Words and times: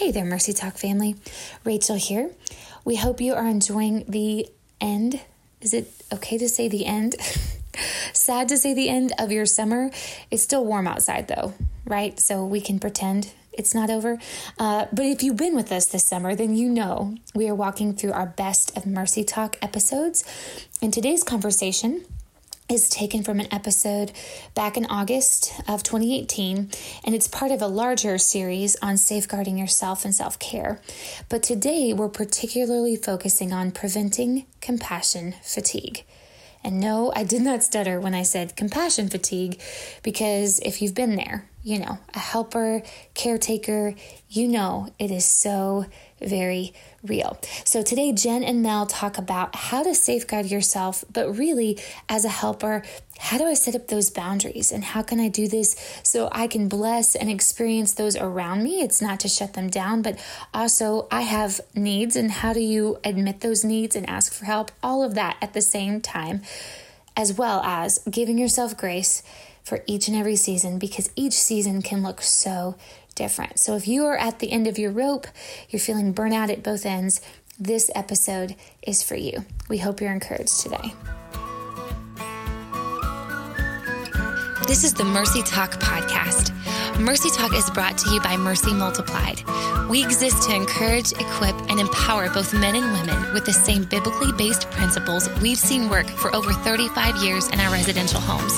Hey 0.00 0.12
there, 0.12 0.24
Mercy 0.24 0.54
Talk 0.54 0.78
family. 0.78 1.16
Rachel 1.62 1.96
here. 1.96 2.30
We 2.86 2.96
hope 2.96 3.20
you 3.20 3.34
are 3.34 3.46
enjoying 3.46 4.06
the 4.08 4.48
end. 4.80 5.20
Is 5.60 5.74
it 5.74 5.92
okay 6.10 6.38
to 6.38 6.48
say 6.48 6.68
the 6.68 6.86
end? 6.86 7.16
Sad 8.14 8.48
to 8.48 8.56
say 8.56 8.72
the 8.72 8.88
end 8.88 9.12
of 9.18 9.30
your 9.30 9.44
summer. 9.44 9.90
It's 10.30 10.42
still 10.42 10.64
warm 10.64 10.88
outside 10.88 11.28
though, 11.28 11.52
right? 11.84 12.18
So 12.18 12.46
we 12.46 12.62
can 12.62 12.78
pretend 12.78 13.34
it's 13.52 13.74
not 13.74 13.90
over. 13.90 14.18
Uh, 14.58 14.86
but 14.90 15.04
if 15.04 15.22
you've 15.22 15.36
been 15.36 15.54
with 15.54 15.70
us 15.70 15.84
this 15.84 16.08
summer, 16.08 16.34
then 16.34 16.56
you 16.56 16.70
know 16.70 17.16
we 17.34 17.46
are 17.50 17.54
walking 17.54 17.92
through 17.92 18.12
our 18.12 18.24
best 18.24 18.74
of 18.78 18.86
Mercy 18.86 19.22
Talk 19.22 19.58
episodes. 19.60 20.24
In 20.80 20.90
today's 20.90 21.22
conversation, 21.22 22.06
is 22.70 22.88
taken 22.88 23.22
from 23.22 23.40
an 23.40 23.52
episode 23.52 24.12
back 24.54 24.76
in 24.76 24.86
August 24.86 25.52
of 25.66 25.82
2018, 25.82 26.70
and 27.04 27.14
it's 27.14 27.26
part 27.26 27.50
of 27.50 27.60
a 27.60 27.66
larger 27.66 28.16
series 28.16 28.76
on 28.80 28.96
safeguarding 28.96 29.58
yourself 29.58 30.04
and 30.04 30.14
self 30.14 30.38
care. 30.38 30.80
But 31.28 31.42
today 31.42 31.92
we're 31.92 32.08
particularly 32.08 32.96
focusing 32.96 33.52
on 33.52 33.72
preventing 33.72 34.46
compassion 34.60 35.34
fatigue. 35.42 36.04
And 36.62 36.78
no, 36.78 37.12
I 37.16 37.24
did 37.24 37.42
not 37.42 37.62
stutter 37.62 38.00
when 38.00 38.14
I 38.14 38.22
said 38.22 38.54
compassion 38.54 39.08
fatigue, 39.08 39.60
because 40.02 40.60
if 40.60 40.80
you've 40.80 40.94
been 40.94 41.16
there, 41.16 41.48
you 41.62 41.78
know, 41.78 41.98
a 42.14 42.18
helper, 42.18 42.82
caretaker, 43.14 43.94
you 44.28 44.48
know 44.48 44.92
it 44.98 45.10
is 45.10 45.24
so 45.24 45.86
very 46.22 46.72
real. 47.02 47.38
So 47.64 47.82
today, 47.82 48.12
Jen 48.12 48.42
and 48.44 48.62
Mel 48.62 48.86
talk 48.86 49.18
about 49.18 49.54
how 49.54 49.82
to 49.82 49.94
safeguard 49.94 50.46
yourself, 50.46 51.04
but 51.12 51.36
really, 51.36 51.78
as 52.08 52.24
a 52.24 52.28
helper, 52.28 52.82
how 53.18 53.38
do 53.38 53.44
I 53.44 53.54
set 53.54 53.74
up 53.74 53.88
those 53.88 54.10
boundaries 54.10 54.72
and 54.72 54.82
how 54.82 55.02
can 55.02 55.20
I 55.20 55.28
do 55.28 55.46
this 55.46 55.76
so 56.02 56.28
I 56.32 56.46
can 56.46 56.68
bless 56.68 57.14
and 57.14 57.30
experience 57.30 57.92
those 57.92 58.16
around 58.16 58.62
me? 58.62 58.80
It's 58.80 59.02
not 59.02 59.20
to 59.20 59.28
shut 59.28 59.54
them 59.54 59.68
down, 59.68 60.02
but 60.02 60.18
also 60.54 61.06
I 61.10 61.22
have 61.22 61.60
needs, 61.74 62.16
and 62.16 62.30
how 62.30 62.52
do 62.52 62.60
you 62.60 62.98
admit 63.04 63.40
those 63.40 63.64
needs 63.64 63.96
and 63.96 64.08
ask 64.08 64.32
for 64.32 64.44
help? 64.44 64.70
All 64.82 65.02
of 65.02 65.14
that 65.14 65.36
at 65.42 65.52
the 65.52 65.62
same 65.62 66.00
time, 66.00 66.42
as 67.16 67.36
well 67.36 67.60
as 67.60 67.98
giving 68.10 68.38
yourself 68.38 68.76
grace 68.76 69.22
for 69.62 69.82
each 69.86 70.08
and 70.08 70.16
every 70.16 70.36
season 70.36 70.78
because 70.78 71.10
each 71.16 71.34
season 71.34 71.82
can 71.82 72.02
look 72.02 72.22
so 72.22 72.76
different. 73.20 73.58
So 73.58 73.76
if 73.76 73.86
you 73.86 74.06
are 74.06 74.16
at 74.16 74.38
the 74.38 74.50
end 74.50 74.66
of 74.66 74.78
your 74.78 74.90
rope, 74.90 75.26
you're 75.68 75.78
feeling 75.78 76.14
burnout 76.14 76.48
at 76.48 76.62
both 76.62 76.86
ends, 76.86 77.20
this 77.58 77.90
episode 77.94 78.56
is 78.80 79.02
for 79.02 79.14
you. 79.14 79.44
We 79.68 79.76
hope 79.76 80.00
you're 80.00 80.10
encouraged 80.10 80.60
today. 80.60 80.94
This 84.66 84.84
is 84.84 84.94
the 84.94 85.04
Mercy 85.04 85.42
Talk 85.42 85.72
podcast. 85.72 86.56
Mercy 86.98 87.28
Talk 87.28 87.52
is 87.54 87.68
brought 87.70 87.98
to 87.98 88.10
you 88.10 88.20
by 88.22 88.38
Mercy 88.38 88.72
Multiplied. 88.72 89.42
We 89.90 90.02
exist 90.02 90.48
to 90.48 90.54
encourage, 90.54 91.12
equip, 91.12 91.56
and 91.68 91.78
empower 91.78 92.30
both 92.30 92.54
men 92.54 92.74
and 92.74 92.90
women 92.92 93.34
with 93.34 93.44
the 93.44 93.52
same 93.52 93.84
biblically 93.84 94.32
based 94.32 94.70
principles 94.70 95.28
we've 95.42 95.58
seen 95.58 95.90
work 95.90 96.06
for 96.06 96.34
over 96.34 96.52
35 96.52 97.16
years 97.16 97.48
in 97.48 97.60
our 97.60 97.70
residential 97.70 98.20
homes. 98.20 98.54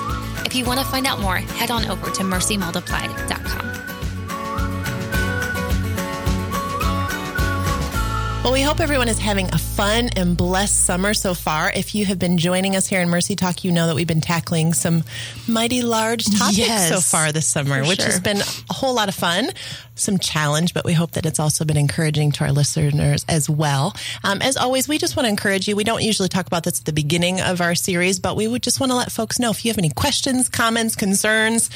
If 0.47 0.55
you 0.55 0.65
want 0.65 0.79
to 0.79 0.87
find 0.87 1.07
out 1.07 1.19
more, 1.19 1.39
head 1.39 1.73
on 1.73 1.85
over 1.87 2.11
to 2.11 2.23
mercymultiplied.com. 2.23 3.82
Well, 8.43 8.53
we 8.53 8.63
hope 8.63 8.81
everyone 8.81 9.07
is 9.07 9.21
having 9.21 9.47
a 9.55 9.59
fun 9.59 10.11
and 10.17 10.37
blessed 10.37 10.85
summer 10.85 11.15
so 11.15 11.33
far. 11.33 11.71
If 11.71 11.95
you 11.95 12.05
have 12.07 12.19
been 12.19 12.39
joining 12.39 12.75
us 12.75 12.89
here 12.89 13.01
in 13.01 13.09
Mercy 13.09 13.37
Talk, 13.37 13.63
you 13.63 13.71
know 13.71 13.87
that 13.87 13.95
we've 13.95 14.09
been 14.09 14.21
tackling 14.21 14.73
some 14.73 15.05
mighty 15.47 15.83
large 15.83 16.25
topics 16.25 16.59
yes, 16.59 16.89
so 16.89 16.99
far 17.01 17.31
this 17.31 17.47
summer, 17.47 17.85
which 17.87 18.01
sure. 18.01 18.11
has 18.11 18.19
been 18.19 18.39
a 18.39 18.73
whole 18.73 18.95
lot 18.95 19.09
of 19.09 19.15
fun, 19.15 19.51
some 19.95 20.19
challenge, 20.19 20.75
but 20.75 20.85
we 20.85 20.93
hope 20.93 21.13
that 21.13 21.25
it's 21.25 21.39
also 21.39 21.65
been 21.65 21.77
encouraging 21.77 22.33
to 22.33 22.43
our 22.43 22.51
listeners 22.51 23.25
as 23.29 23.49
well. 23.49 23.95
Um, 24.25 24.43
as 24.43 24.57
always, 24.57 24.89
we 24.89 24.99
just 24.99 25.15
want 25.15 25.27
to 25.27 25.31
encourage 25.31 25.69
you. 25.69 25.77
We 25.77 25.85
don't 25.85 26.03
usually 26.03 26.29
talk 26.29 26.49
about 26.49 26.65
this 26.65 26.81
at 26.81 26.85
the 26.85 26.93
beginning 26.93 27.41
of 27.41 27.61
our 27.61 27.77
series, 27.77 28.19
but 28.19 28.35
we 28.35 28.49
would 28.49 28.65
just 28.65 28.81
want 28.81 28.91
to 28.91 28.97
let 28.97 29.13
folks 29.13 29.39
know 29.39 29.51
if 29.51 29.65
you 29.65 29.71
have 29.71 29.79
any 29.79 29.91
questions, 29.91 30.49
comments, 30.49 30.97
concerns, 30.97 31.71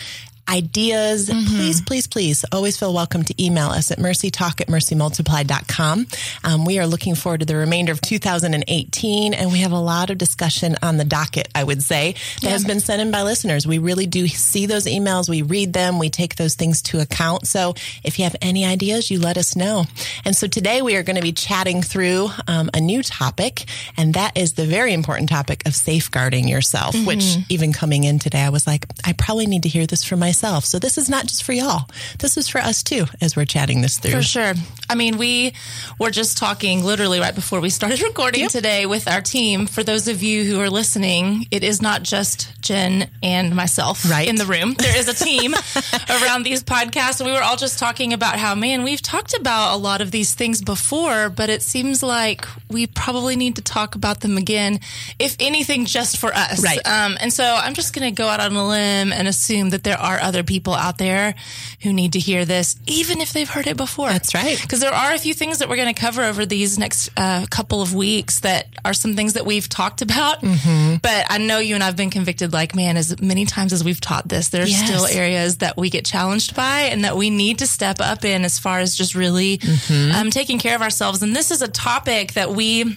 ideas, 0.49 1.29
mm-hmm. 1.29 1.57
please, 1.57 1.81
please, 1.81 2.07
please 2.07 2.45
always 2.53 2.79
feel 2.79 2.93
welcome 2.95 3.25
to 3.25 3.43
email 3.43 3.69
us 3.69 3.91
at 3.91 3.99
mercytalk 3.99 4.61
at 4.61 4.69
mercymultiplied.com. 4.69 6.07
Um, 6.45 6.65
we 6.65 6.79
are 6.79 6.87
looking 6.87 7.15
forward 7.15 7.41
to 7.41 7.47
the 7.47 7.57
remainder 7.57 7.93
of 7.93 8.01
2018 8.01 9.34
and 9.34 9.53
we 9.53 9.59
have 9.59 9.73
a 9.73 9.79
lot 9.79 10.11
of 10.11 10.19
discussion 10.19 10.77
on 10.83 10.97
the 10.97 11.05
docket, 11.05 11.49
I 11.55 11.65
would 11.65 11.83
say, 11.83 12.12
that 12.12 12.43
yeah. 12.43 12.51
has 12.51 12.65
been 12.65 12.81
sent 12.81 13.03
in 13.03 13.11
by 13.11 13.23
listeners. 13.23 13.67
We 13.67 13.79
really 13.79 14.07
do 14.07 14.29
see 14.29 14.67
those 14.67 14.87
emails. 14.87 15.29
We 15.29 15.43
read 15.43 15.73
them. 15.73 15.99
We 15.99 16.11
take 16.11 16.37
those 16.37 16.55
things 16.55 16.81
to 16.83 17.01
account. 17.01 17.47
So 17.47 17.75
if 18.05 18.19
you 18.19 18.25
have 18.25 18.37
any 18.41 18.65
ideas, 18.65 19.11
you 19.11 19.19
let 19.19 19.37
us 19.37 19.57
know. 19.57 19.84
And 20.25 20.37
so 20.37 20.47
today 20.47 20.81
we 20.83 20.97
are 20.97 21.03
going 21.03 21.17
to 21.17 21.23
be 21.23 21.33
chatting 21.33 21.83
through 21.83 22.31
um, 22.47 22.71
a 22.73 22.81
new 22.81 23.03
topic, 23.03 23.65
and 23.97 24.15
that 24.15 24.37
is 24.37 24.55
the 24.55 24.67
very 24.67 24.93
important 24.93 25.28
topic 25.28 25.67
of 25.67 25.75
safeguarding 25.75 26.49
yourself, 26.49 26.95
mm-hmm. 26.95 27.07
which 27.07 27.37
even 27.49 27.73
coming 27.73 28.05
in 28.05 28.19
today, 28.19 28.43
I 28.43 28.51
was 28.51 28.67
like, 28.67 28.87
I 29.05 29.13
probably 29.13 29.47
need 29.47 29.65
to 29.65 29.69
hear 29.69 29.87
this 29.87 30.05
from 30.05 30.21
myself 30.21 30.35
myself. 30.36 30.66
So 30.66 30.78
this 30.78 30.98
is 30.98 31.08
not 31.08 31.26
just 31.26 31.44
for 31.44 31.52
y'all. 31.52 31.88
This 32.19 32.36
is 32.36 32.47
for 32.47 32.58
us 32.58 32.82
too 32.82 33.06
as 33.22 33.36
we're 33.36 33.47
chatting 33.47 33.80
this 33.80 33.98
through. 33.98 34.12
For 34.12 34.22
sure. 34.22 34.52
I 34.88 34.94
mean, 34.94 35.16
we 35.16 35.54
were 35.98 36.10
just 36.10 36.36
talking 36.36 36.84
literally 36.84 37.20
right 37.20 37.34
before 37.34 37.60
we 37.60 37.70
started 37.70 38.02
recording 38.02 38.42
yep. 38.42 38.50
today 38.50 38.84
with 38.84 39.08
our 39.08 39.22
team. 39.22 39.66
For 39.66 39.82
those 39.82 40.08
of 40.08 40.22
you 40.22 40.44
who 40.44 40.60
are 40.60 40.69
listening, 40.69 41.47
it 41.50 41.64
is 41.64 41.80
not 41.80 42.02
just 42.02 42.60
Jen 42.60 43.08
and 43.22 43.56
myself 43.56 44.08
right. 44.10 44.28
in 44.28 44.36
the 44.36 44.44
room. 44.44 44.74
There 44.74 44.97
is 44.97 45.08
a 45.08 45.14
team 45.14 45.54
around 46.10 46.42
these 46.42 46.62
podcasts. 46.62 47.20
And 47.20 47.26
we 47.26 47.32
were 47.32 47.42
all 47.42 47.56
just 47.56 47.78
talking 47.78 48.12
about 48.12 48.38
how, 48.38 48.54
man, 48.54 48.82
we've 48.82 49.03
talked 49.03 49.34
about 49.34 49.74
a 49.74 49.78
lot 49.78 50.03
of 50.03 50.10
these 50.10 50.34
things 50.34 50.60
before, 50.60 51.30
but 51.30 51.48
it 51.48 51.62
seems 51.62 52.03
like 52.03 52.47
we 52.68 52.86
probably 52.86 53.36
need 53.36 53.56
to 53.56 53.62
talk 53.62 53.94
about 53.94 54.20
them 54.20 54.36
again, 54.36 54.80
if 55.18 55.34
anything, 55.41 55.86
just 55.86 56.18
for 56.18 56.32
us. 56.34 56.62
Right. 56.62 56.86
Um, 56.86 57.16
and 57.20 57.32
so 57.32 57.42
I'm 57.42 57.72
just 57.72 57.94
going 57.94 58.14
to 58.14 58.14
go 58.14 58.28
out 58.28 58.41
on 58.41 58.54
a 58.54 58.68
limb 58.68 59.12
and 59.12 59.26
assume 59.26 59.70
that 59.70 59.82
there 59.82 59.98
are 59.98 60.18
other 60.26 60.42
people 60.42 60.75
out 60.75 60.98
there 60.98 61.34
who 61.82 61.92
need 61.92 62.12
to 62.14 62.19
hear 62.19 62.44
this, 62.44 62.76
even 62.87 63.20
if 63.20 63.32
they've 63.32 63.48
heard 63.48 63.66
it 63.66 63.76
before. 63.76 64.10
That's 64.10 64.34
right. 64.34 64.60
Because 64.60 64.81
there 64.81 64.92
are 64.92 65.14
a 65.14 65.19
few 65.19 65.32
things 65.32 65.59
that 65.59 65.69
we're 65.69 65.76
going 65.76 65.94
to 65.94 66.00
cover 66.00 66.22
over 66.22 66.44
these 66.44 66.78
next 66.78 67.10
uh, 67.16 67.47
couple 67.48 67.81
of 67.81 67.94
weeks 67.94 68.41
that 68.41 68.66
are 68.84 68.92
some 68.92 69.15
things 69.15 69.34
that 69.34 69.47
we've 69.47 69.69
talked 69.69 70.03
about. 70.03 70.42
Mm-hmm. 70.42 70.97
But 70.97 71.26
I 71.31 71.38
know 71.38 71.59
you 71.59 71.75
and 71.75 71.84
I've 71.84 71.97
been 71.97 72.10
convicted 72.10 72.53
like, 72.53 72.75
man, 72.75 72.97
as 72.97 73.20
many 73.20 73.44
times 73.44 73.72
as 73.72 73.84
we've 73.84 74.00
taught 74.00 74.28
this, 74.28 74.48
there's 74.48 74.70
yes. 74.70 74.86
still 74.86 75.06
areas 75.06 75.59
that 75.59 75.76
we 75.76 75.88
get 75.88 76.04
challenged 76.04 76.56
by 76.56 76.81
and 76.81 77.04
that 77.04 77.16
we 77.16 77.31
need 77.31 77.60
to 77.60 77.66
step 77.66 78.00
up 78.00 78.25
in 78.25 78.44
as 78.44 78.59
far 78.59 78.81
as 78.81 78.97
just 78.97 79.15
really 79.15 79.59
mm-hmm. 79.59 80.15
um, 80.15 80.31
taking 80.31 80.59
care 80.59 80.75
of 80.75 80.82
ourselves. 80.82 81.22
And 81.22 81.34
this 81.34 81.50
is 81.50 81.62
a 81.62 81.69
topic 81.69 82.32
that 82.32 82.50
we 82.50 82.97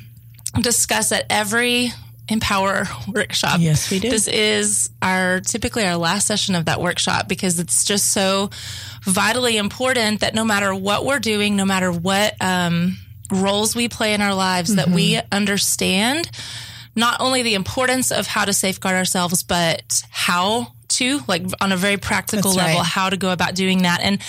discuss 0.62 1.12
at 1.12 1.26
every 1.30 1.92
Empower 2.30 2.88
workshop. 3.08 3.60
Yes, 3.60 3.90
we 3.92 4.00
do. 4.00 4.10
This 4.10 4.28
is 4.28 4.90
our 5.02 5.40
typically 5.42 5.86
our 5.86 5.98
last 5.98 6.28
session 6.28 6.56
of 6.56 6.66
that 6.66 6.82
workshop 6.82 7.28
because 7.28 7.60
it's 7.60 7.84
just 7.84 8.12
so 8.12 8.50
vitally 9.04 9.58
important 9.58 10.22
that 10.22 10.36
no 10.36 10.46
matter 10.46 10.74
what 10.74 11.06
we're 11.06 11.20
doing, 11.20 11.56
no 11.56 11.66
matter 11.66 11.92
what 11.92 12.36
um, 12.42 12.98
roles 13.32 13.76
we 13.76 13.90
play 13.90 14.14
in 14.14 14.22
our 14.22 14.34
lives, 14.34 14.70
mm-hmm. 14.70 14.78
that 14.78 14.96
we 14.96 15.14
mm-hmm. 15.14 15.28
understand 15.32 16.30
not 16.96 17.22
only 17.22 17.42
the 17.44 17.56
importance 17.56 18.12
of 18.12 18.28
how 18.28 18.46
to 18.46 18.54
safeguard 18.54 18.96
ourselves, 18.96 19.44
but 19.44 20.04
how 20.10 20.74
to, 21.00 21.20
like 21.28 21.44
on 21.60 21.72
a 21.72 21.78
very 21.78 21.98
practical 21.98 22.52
That's 22.52 22.58
level, 22.58 22.80
right. 22.80 22.86
how 22.86 23.10
to 23.10 23.18
go 23.18 23.32
about 23.32 23.56
doing 23.56 23.84
that. 23.84 24.02
And 24.02 24.20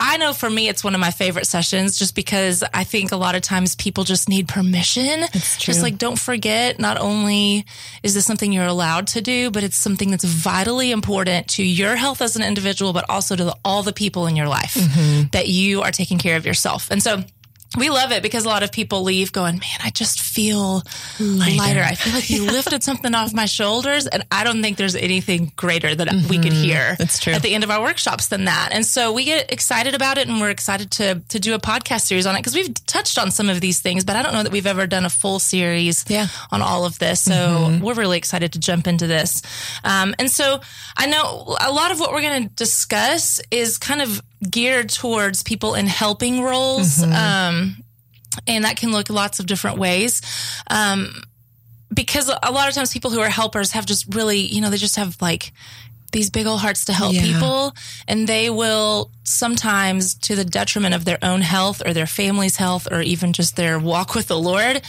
I 0.00 0.16
know 0.16 0.32
for 0.32 0.48
me, 0.48 0.68
it's 0.68 0.84
one 0.84 0.94
of 0.94 1.00
my 1.00 1.10
favorite 1.10 1.46
sessions 1.46 1.98
just 1.98 2.14
because 2.14 2.62
I 2.72 2.84
think 2.84 3.10
a 3.10 3.16
lot 3.16 3.34
of 3.34 3.42
times 3.42 3.74
people 3.74 4.04
just 4.04 4.28
need 4.28 4.46
permission. 4.46 5.22
Just 5.58 5.82
like, 5.82 5.98
don't 5.98 6.18
forget, 6.18 6.78
not 6.78 6.98
only 7.00 7.64
is 8.02 8.14
this 8.14 8.24
something 8.24 8.52
you're 8.52 8.64
allowed 8.64 9.08
to 9.08 9.20
do, 9.20 9.50
but 9.50 9.64
it's 9.64 9.76
something 9.76 10.10
that's 10.10 10.24
vitally 10.24 10.92
important 10.92 11.48
to 11.48 11.64
your 11.64 11.96
health 11.96 12.22
as 12.22 12.36
an 12.36 12.42
individual, 12.42 12.92
but 12.92 13.08
also 13.08 13.34
to 13.34 13.44
the, 13.44 13.56
all 13.64 13.82
the 13.82 13.92
people 13.92 14.26
in 14.26 14.36
your 14.36 14.48
life 14.48 14.74
mm-hmm. 14.74 15.28
that 15.32 15.48
you 15.48 15.82
are 15.82 15.90
taking 15.90 16.18
care 16.18 16.36
of 16.36 16.46
yourself. 16.46 16.90
And 16.90 17.02
so, 17.02 17.24
we 17.76 17.90
love 17.90 18.12
it 18.12 18.22
because 18.22 18.46
a 18.46 18.48
lot 18.48 18.62
of 18.62 18.72
people 18.72 19.02
leave 19.02 19.30
going, 19.30 19.58
man, 19.58 19.78
I 19.84 19.90
just 19.90 20.20
feel 20.20 20.82
lighter. 21.20 21.56
lighter. 21.56 21.82
I 21.82 21.94
feel 21.94 22.14
like 22.14 22.30
you 22.30 22.46
lifted 22.50 22.82
something 22.82 23.14
off 23.14 23.34
my 23.34 23.44
shoulders. 23.44 24.06
And 24.06 24.24
I 24.32 24.42
don't 24.44 24.62
think 24.62 24.78
there's 24.78 24.96
anything 24.96 25.52
greater 25.54 25.94
that 25.94 26.08
mm-hmm. 26.08 26.28
we 26.28 26.38
could 26.38 26.52
mm-hmm. 26.52 26.62
hear 26.62 26.96
That's 26.98 27.18
true. 27.18 27.34
at 27.34 27.42
the 27.42 27.54
end 27.54 27.64
of 27.64 27.70
our 27.70 27.82
workshops 27.82 28.28
than 28.28 28.46
that. 28.46 28.70
And 28.72 28.86
so 28.86 29.12
we 29.12 29.24
get 29.24 29.52
excited 29.52 29.94
about 29.94 30.16
it 30.16 30.28
and 30.28 30.40
we're 30.40 30.48
excited 30.48 30.90
to, 30.92 31.20
to 31.28 31.38
do 31.38 31.54
a 31.54 31.58
podcast 31.58 32.06
series 32.06 32.24
on 32.24 32.34
it 32.36 32.38
because 32.38 32.54
we've 32.54 32.72
touched 32.86 33.18
on 33.18 33.30
some 33.30 33.50
of 33.50 33.60
these 33.60 33.80
things, 33.80 34.02
but 34.02 34.16
I 34.16 34.22
don't 34.22 34.32
know 34.32 34.44
that 34.44 34.52
we've 34.52 34.66
ever 34.66 34.86
done 34.86 35.04
a 35.04 35.10
full 35.10 35.38
series 35.38 36.06
yeah. 36.08 36.28
on 36.50 36.62
all 36.62 36.86
of 36.86 36.98
this. 36.98 37.20
So 37.20 37.32
mm-hmm. 37.32 37.84
we're 37.84 37.94
really 37.94 38.16
excited 38.16 38.54
to 38.54 38.58
jump 38.58 38.86
into 38.86 39.06
this. 39.06 39.42
Um, 39.84 40.14
and 40.18 40.30
so 40.30 40.60
I 40.96 41.06
know 41.06 41.56
a 41.60 41.70
lot 41.70 41.90
of 41.90 42.00
what 42.00 42.12
we're 42.12 42.22
going 42.22 42.48
to 42.48 42.54
discuss 42.54 43.42
is 43.50 43.76
kind 43.76 44.00
of 44.00 44.22
geared 44.48 44.88
towards 44.88 45.42
people 45.42 45.74
in 45.74 45.86
helping 45.86 46.42
roles. 46.42 46.98
Mm-hmm. 46.98 47.12
Um, 47.12 47.76
and 48.46 48.64
that 48.64 48.76
can 48.76 48.92
look 48.92 49.10
lots 49.10 49.40
of 49.40 49.46
different 49.46 49.78
ways. 49.78 50.22
Um, 50.70 51.22
because 51.92 52.28
a 52.28 52.52
lot 52.52 52.68
of 52.68 52.74
times 52.74 52.92
people 52.92 53.10
who 53.10 53.20
are 53.20 53.30
helpers 53.30 53.72
have 53.72 53.86
just 53.86 54.14
really, 54.14 54.40
you 54.40 54.60
know, 54.60 54.70
they 54.70 54.76
just 54.76 54.96
have 54.96 55.16
like 55.20 55.52
these 56.12 56.30
big 56.30 56.46
old 56.46 56.60
hearts 56.60 56.86
to 56.86 56.92
help 56.92 57.14
yeah. 57.14 57.22
people 57.22 57.74
and 58.06 58.26
they 58.26 58.48
will 58.48 59.10
sometimes 59.24 60.14
to 60.14 60.34
the 60.34 60.44
detriment 60.44 60.94
of 60.94 61.04
their 61.04 61.18
own 61.22 61.42
health 61.42 61.82
or 61.84 61.92
their 61.92 62.06
family's 62.06 62.56
health 62.56 62.88
or 62.90 63.00
even 63.02 63.32
just 63.32 63.56
their 63.56 63.78
walk 63.78 64.14
with 64.14 64.26
the 64.28 64.38
Lord 64.38 64.80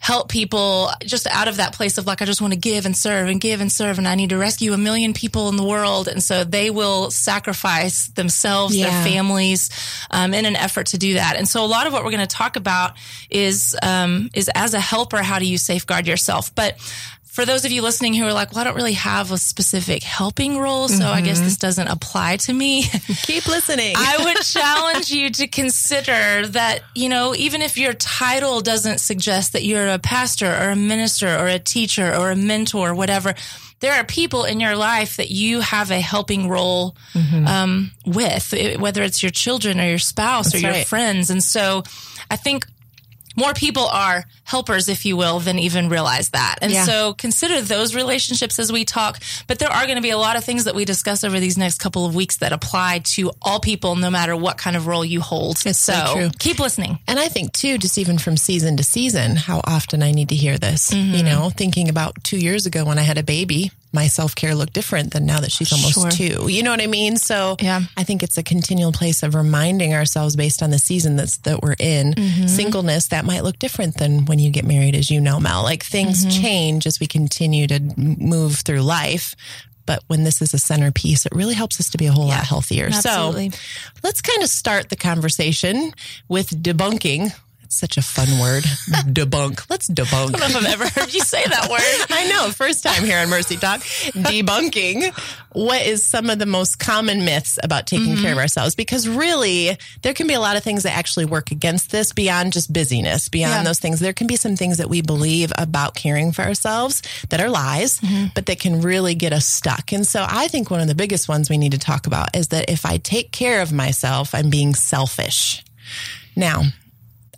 help 0.00 0.30
people 0.30 0.90
just 1.02 1.26
out 1.26 1.46
of 1.46 1.58
that 1.58 1.74
place 1.74 1.98
of 1.98 2.06
like 2.06 2.22
I 2.22 2.24
just 2.24 2.40
want 2.40 2.54
to 2.54 2.58
give 2.58 2.86
and 2.86 2.96
serve 2.96 3.28
and 3.28 3.38
give 3.38 3.60
and 3.60 3.70
serve 3.70 3.98
and 3.98 4.08
I 4.08 4.14
need 4.14 4.30
to 4.30 4.38
rescue 4.38 4.72
a 4.72 4.78
million 4.78 5.12
people 5.12 5.50
in 5.50 5.56
the 5.56 5.62
world. 5.62 6.08
And 6.08 6.22
so 6.22 6.42
they 6.42 6.70
will 6.70 7.10
sacrifice 7.10 8.08
themselves 8.08 8.74
yeah. 8.74 8.88
their 8.88 9.04
families 9.04 9.68
um, 10.10 10.32
in 10.32 10.46
an 10.46 10.56
effort 10.56 10.86
to 10.88 10.98
do 10.98 11.14
that. 11.14 11.36
And 11.36 11.46
so 11.46 11.62
a 11.62 11.66
lot 11.66 11.86
of 11.86 11.92
what 11.92 12.02
we're 12.02 12.12
going 12.12 12.26
to 12.26 12.34
talk 12.34 12.56
about 12.56 12.94
is 13.28 13.76
um, 13.82 14.30
is 14.34 14.50
as 14.54 14.72
a 14.72 14.80
helper 14.80 15.18
how 15.18 15.38
do 15.38 15.44
you 15.44 15.58
safeguard 15.58 16.06
yourself? 16.06 16.54
But 16.54 16.78
for 17.30 17.44
those 17.44 17.64
of 17.64 17.70
you 17.70 17.82
listening 17.82 18.14
who 18.14 18.24
are 18.24 18.32
like, 18.32 18.52
well, 18.52 18.60
I 18.60 18.64
don't 18.64 18.74
really 18.74 18.94
have 18.94 19.30
a 19.30 19.38
specific 19.38 20.02
helping 20.02 20.58
role, 20.58 20.88
so 20.88 21.04
mm-hmm. 21.04 21.14
I 21.14 21.20
guess 21.20 21.40
this 21.40 21.56
doesn't 21.56 21.86
apply 21.86 22.36
to 22.38 22.52
me. 22.52 22.82
Keep 23.22 23.46
listening. 23.46 23.94
I 23.96 24.24
would 24.24 24.36
challenge 24.42 25.10
you 25.10 25.30
to 25.30 25.46
consider 25.46 26.46
that, 26.48 26.80
you 26.94 27.08
know, 27.08 27.34
even 27.36 27.62
if 27.62 27.78
your 27.78 27.92
title 27.92 28.60
doesn't 28.60 28.98
suggest 28.98 29.52
that 29.52 29.62
you're 29.62 29.88
a 29.88 29.98
pastor 29.98 30.46
or 30.46 30.70
a 30.70 30.76
minister 30.76 31.28
or 31.28 31.46
a 31.46 31.58
teacher 31.58 32.14
or 32.14 32.32
a 32.32 32.36
mentor, 32.36 32.90
or 32.90 32.94
whatever, 32.94 33.34
there 33.80 33.94
are 33.94 34.04
people 34.04 34.44
in 34.44 34.60
your 34.60 34.76
life 34.76 35.16
that 35.16 35.30
you 35.30 35.60
have 35.60 35.90
a 35.90 36.00
helping 36.00 36.48
role 36.48 36.96
mm-hmm. 37.14 37.46
um, 37.46 37.90
with, 38.06 38.54
whether 38.78 39.02
it's 39.02 39.22
your 39.22 39.30
children 39.30 39.80
or 39.80 39.88
your 39.88 39.98
spouse 39.98 40.52
That's 40.52 40.56
or 40.56 40.66
your 40.66 40.72
right. 40.72 40.86
friends. 40.86 41.30
And 41.30 41.42
so 41.42 41.82
I 42.30 42.36
think 42.36 42.66
more 43.36 43.54
people 43.54 43.84
are 43.86 44.24
helpers, 44.44 44.88
if 44.88 45.06
you 45.06 45.16
will, 45.16 45.40
than 45.40 45.58
even 45.58 45.88
realize 45.88 46.30
that. 46.30 46.56
And 46.62 46.72
yeah. 46.72 46.84
so 46.84 47.14
consider 47.14 47.60
those 47.60 47.94
relationships 47.94 48.58
as 48.58 48.72
we 48.72 48.84
talk. 48.84 49.20
But 49.46 49.58
there 49.58 49.70
are 49.70 49.84
going 49.84 49.96
to 49.96 50.02
be 50.02 50.10
a 50.10 50.18
lot 50.18 50.36
of 50.36 50.44
things 50.44 50.64
that 50.64 50.74
we 50.74 50.84
discuss 50.84 51.24
over 51.24 51.38
these 51.38 51.56
next 51.56 51.78
couple 51.78 52.04
of 52.06 52.14
weeks 52.14 52.38
that 52.38 52.52
apply 52.52 53.00
to 53.14 53.30
all 53.40 53.60
people, 53.60 53.96
no 53.96 54.10
matter 54.10 54.36
what 54.36 54.58
kind 54.58 54.76
of 54.76 54.86
role 54.86 55.04
you 55.04 55.20
hold. 55.20 55.58
It's 55.64 55.78
so, 55.78 55.92
so 55.92 56.30
keep 56.38 56.58
listening. 56.58 56.98
And 57.06 57.18
I 57.18 57.28
think 57.28 57.52
too, 57.52 57.78
just 57.78 57.98
even 57.98 58.18
from 58.18 58.36
season 58.36 58.76
to 58.78 58.84
season, 58.84 59.36
how 59.36 59.60
often 59.64 60.02
I 60.02 60.10
need 60.10 60.30
to 60.30 60.34
hear 60.36 60.58
this. 60.58 60.90
Mm-hmm. 60.90 61.14
You 61.14 61.22
know, 61.22 61.50
thinking 61.50 61.88
about 61.88 62.22
two 62.24 62.38
years 62.38 62.66
ago 62.66 62.84
when 62.84 62.98
I 62.98 63.02
had 63.02 63.18
a 63.18 63.22
baby, 63.22 63.70
my 63.92 64.06
self 64.06 64.34
care 64.34 64.54
look 64.54 64.72
different 64.72 65.12
than 65.12 65.26
now 65.26 65.40
that 65.40 65.50
she's 65.50 65.72
almost 65.72 65.94
sure. 65.94 66.10
two. 66.10 66.48
You 66.48 66.62
know 66.62 66.70
what 66.70 66.80
I 66.80 66.86
mean? 66.86 67.16
So 67.16 67.56
yeah. 67.60 67.82
I 67.96 68.04
think 68.04 68.22
it's 68.22 68.38
a 68.38 68.42
continual 68.42 68.92
place 68.92 69.22
of 69.22 69.34
reminding 69.34 69.94
ourselves 69.94 70.36
based 70.36 70.62
on 70.62 70.70
the 70.70 70.78
season 70.78 71.16
that's 71.16 71.38
that 71.38 71.62
we're 71.62 71.76
in. 71.78 72.14
Mm-hmm. 72.14 72.46
Singleness 72.46 73.08
that 73.08 73.24
might 73.24 73.42
look 73.42 73.58
different 73.58 73.96
than 73.96 74.26
when 74.26 74.38
you 74.38 74.50
get 74.50 74.64
married, 74.64 74.94
as 74.94 75.10
you 75.10 75.20
know, 75.20 75.40
Mel. 75.40 75.62
Like 75.62 75.82
things 75.82 76.24
mm-hmm. 76.24 76.42
change 76.42 76.86
as 76.86 77.00
we 77.00 77.06
continue 77.06 77.66
to 77.66 77.80
move 77.96 78.56
through 78.56 78.82
life. 78.82 79.34
But 79.86 80.04
when 80.06 80.22
this 80.22 80.40
is 80.40 80.54
a 80.54 80.58
centerpiece, 80.58 81.26
it 81.26 81.32
really 81.34 81.54
helps 81.54 81.80
us 81.80 81.90
to 81.90 81.98
be 81.98 82.06
a 82.06 82.12
whole 82.12 82.28
yeah, 82.28 82.36
lot 82.36 82.46
healthier. 82.46 82.86
Absolutely. 82.86 83.50
So 83.50 83.58
let's 84.04 84.20
kind 84.20 84.42
of 84.42 84.48
start 84.48 84.88
the 84.88 84.96
conversation 84.96 85.92
with 86.28 86.50
debunking 86.62 87.34
such 87.72 87.96
a 87.96 88.02
fun 88.02 88.38
word. 88.38 88.64
debunk. 89.12 89.68
Let's 89.70 89.88
debunk. 89.88 90.34
I 90.34 90.38
don't 90.38 90.52
know 90.52 90.58
if 90.58 90.66
I've 90.66 90.80
ever 90.80 90.88
heard 90.88 91.14
you 91.14 91.20
say 91.20 91.44
that 91.44 91.70
word. 91.70 92.06
I 92.10 92.28
know. 92.28 92.50
First 92.50 92.82
time 92.82 93.04
here 93.04 93.18
on 93.18 93.30
Mercy 93.30 93.56
Talk. 93.56 93.80
Debunking 93.80 95.12
what 95.52 95.84
is 95.84 96.04
some 96.04 96.30
of 96.30 96.38
the 96.38 96.46
most 96.46 96.78
common 96.78 97.24
myths 97.24 97.58
about 97.62 97.86
taking 97.86 98.14
mm-hmm. 98.14 98.22
care 98.22 98.32
of 98.32 98.38
ourselves. 98.38 98.74
Because 98.74 99.08
really, 99.08 99.76
there 100.02 100.14
can 100.14 100.26
be 100.26 100.34
a 100.34 100.40
lot 100.40 100.56
of 100.56 100.62
things 100.62 100.82
that 100.82 100.96
actually 100.96 101.24
work 101.24 101.50
against 101.50 101.90
this 101.90 102.12
beyond 102.12 102.52
just 102.52 102.72
busyness, 102.72 103.28
beyond 103.28 103.54
yeah. 103.54 103.62
those 103.64 103.78
things. 103.78 104.00
There 104.00 104.12
can 104.12 104.26
be 104.26 104.36
some 104.36 104.56
things 104.56 104.78
that 104.78 104.88
we 104.88 105.00
believe 105.00 105.52
about 105.56 105.94
caring 105.94 106.32
for 106.32 106.42
ourselves 106.42 107.02
that 107.30 107.40
are 107.40 107.50
lies, 107.50 108.00
mm-hmm. 108.00 108.26
but 108.34 108.46
that 108.46 108.60
can 108.60 108.80
really 108.80 109.14
get 109.14 109.32
us 109.32 109.46
stuck. 109.46 109.92
And 109.92 110.06
so 110.06 110.24
I 110.28 110.48
think 110.48 110.70
one 110.70 110.80
of 110.80 110.88
the 110.88 110.94
biggest 110.94 111.28
ones 111.28 111.50
we 111.50 111.58
need 111.58 111.72
to 111.72 111.78
talk 111.78 112.06
about 112.06 112.36
is 112.36 112.48
that 112.48 112.70
if 112.70 112.84
I 112.84 112.98
take 112.98 113.32
care 113.32 113.62
of 113.62 113.72
myself, 113.72 114.34
I'm 114.34 114.50
being 114.50 114.74
selfish. 114.74 115.64
Now, 116.36 116.62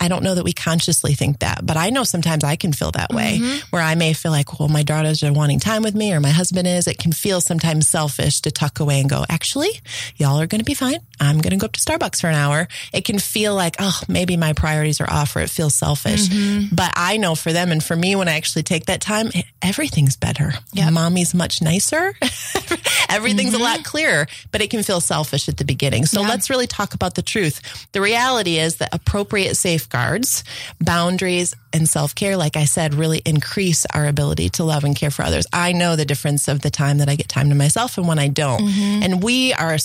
I 0.03 0.09
don't 0.09 0.25
know 0.25 0.35
that 0.35 0.43
we 0.43 0.53
consciously 0.53 1.15
think 1.15 1.39
that, 1.39 1.65
but 1.65 1.77
I 1.77 1.91
know 1.91 2.03
sometimes 2.03 2.43
I 2.43 2.57
can 2.57 2.73
feel 2.73 2.91
that 2.91 3.11
way 3.11 3.39
mm-hmm. 3.41 3.67
where 3.71 3.81
I 3.81 3.95
may 3.95 4.15
feel 4.15 4.33
like, 4.33 4.59
well, 4.59 4.69
my 4.69 4.83
daughters 4.83 5.23
are 5.23 5.33
wanting 5.33 5.61
time 5.61 5.85
with 5.85 5.95
me 5.95 6.13
or 6.13 6.19
my 6.19 6.31
husband 6.31 6.67
is. 6.67 6.89
It 6.89 6.99
can 6.99 7.13
feel 7.13 7.41
sometimes 7.41 7.89
selfish 7.89 8.41
to 8.41 8.51
tuck 8.51 8.81
away 8.81 9.01
and 9.01 9.09
go, 9.09 9.25
actually, 9.29 9.71
y'all 10.17 10.41
are 10.41 10.49
going 10.49 10.59
to 10.59 10.65
be 10.65 10.75
fine. 10.75 10.99
I'm 11.23 11.39
going 11.39 11.53
to 11.53 11.57
go 11.57 11.67
up 11.67 11.73
to 11.73 11.81
Starbucks 11.81 12.21
for 12.21 12.27
an 12.27 12.35
hour. 12.35 12.67
It 12.93 13.05
can 13.05 13.19
feel 13.19 13.55
like, 13.55 13.77
oh, 13.79 13.99
maybe 14.09 14.37
my 14.37 14.53
priorities 14.53 15.01
are 15.01 15.09
off 15.09 15.37
or 15.37 15.41
it 15.41 15.51
feels 15.51 15.75
selfish. 15.75 16.29
Mm-hmm. 16.29 16.75
But 16.75 16.93
I 16.97 17.17
know 17.17 17.37
for 17.37 17.53
them 17.53 17.71
and 17.71 17.83
for 17.83 17.95
me, 17.95 18.17
when 18.17 18.29
I 18.29 18.35
actually 18.35 18.65
take 18.65 18.87
that 18.87 19.01
time, 19.01 19.31
everything's 19.63 20.17
better. 20.17 20.53
Yep. 20.73 20.93
Mommy's 20.93 21.33
much 21.33 21.63
nicer. 21.63 22.15
Everything's 23.09 23.53
mm-hmm. 23.53 23.61
a 23.61 23.65
lot 23.65 23.75
mm-hmm. 23.77 23.83
clearer, 23.85 24.27
but 24.51 24.63
it 24.63 24.71
can 24.71 24.83
feel 24.83 25.01
selfish 25.01 25.49
at 25.49 25.59
the 25.59 25.65
beginning. 25.65 26.07
So 26.07 26.23
yeah. 26.23 26.29
let's 26.29 26.51
really 26.51 26.67
talk 26.67 26.95
about 26.95 27.15
the 27.15 27.23
truth. 27.23 27.87
The 27.93 28.01
reality 28.01 28.59
is 28.59 28.77
that 28.77 28.89
appropriate 28.93 29.57
safeguards, 29.57 30.45
boundaries, 30.81 31.55
and 31.73 31.89
self 31.89 32.15
care, 32.15 32.37
like 32.37 32.57
I 32.57 32.65
said, 32.65 32.95
really 32.95 33.23
increase 33.25 33.87
our 33.87 34.07
ability 34.07 34.51
to 34.51 34.65
love 34.65 34.85
and 34.85 34.97
care 34.97 35.11
for 35.11 35.23
others. 35.23 35.47
I 35.53 35.73
know 35.73 35.95
the 35.95 36.05
difference 36.05 36.49
of 36.49 36.61
the 36.61 36.71
time 36.71 36.99
that 36.99 37.09
I 37.09 37.17
get 37.17 37.29
time 37.29 37.49
to 37.51 37.55
myself 37.55 37.99
and 37.99 38.09
when 38.09 38.19
I 38.19 38.29
don't. 38.29 38.63
Mm-hmm. 38.63 39.03
And 39.03 39.23
we 39.23 39.53
are 39.55 39.79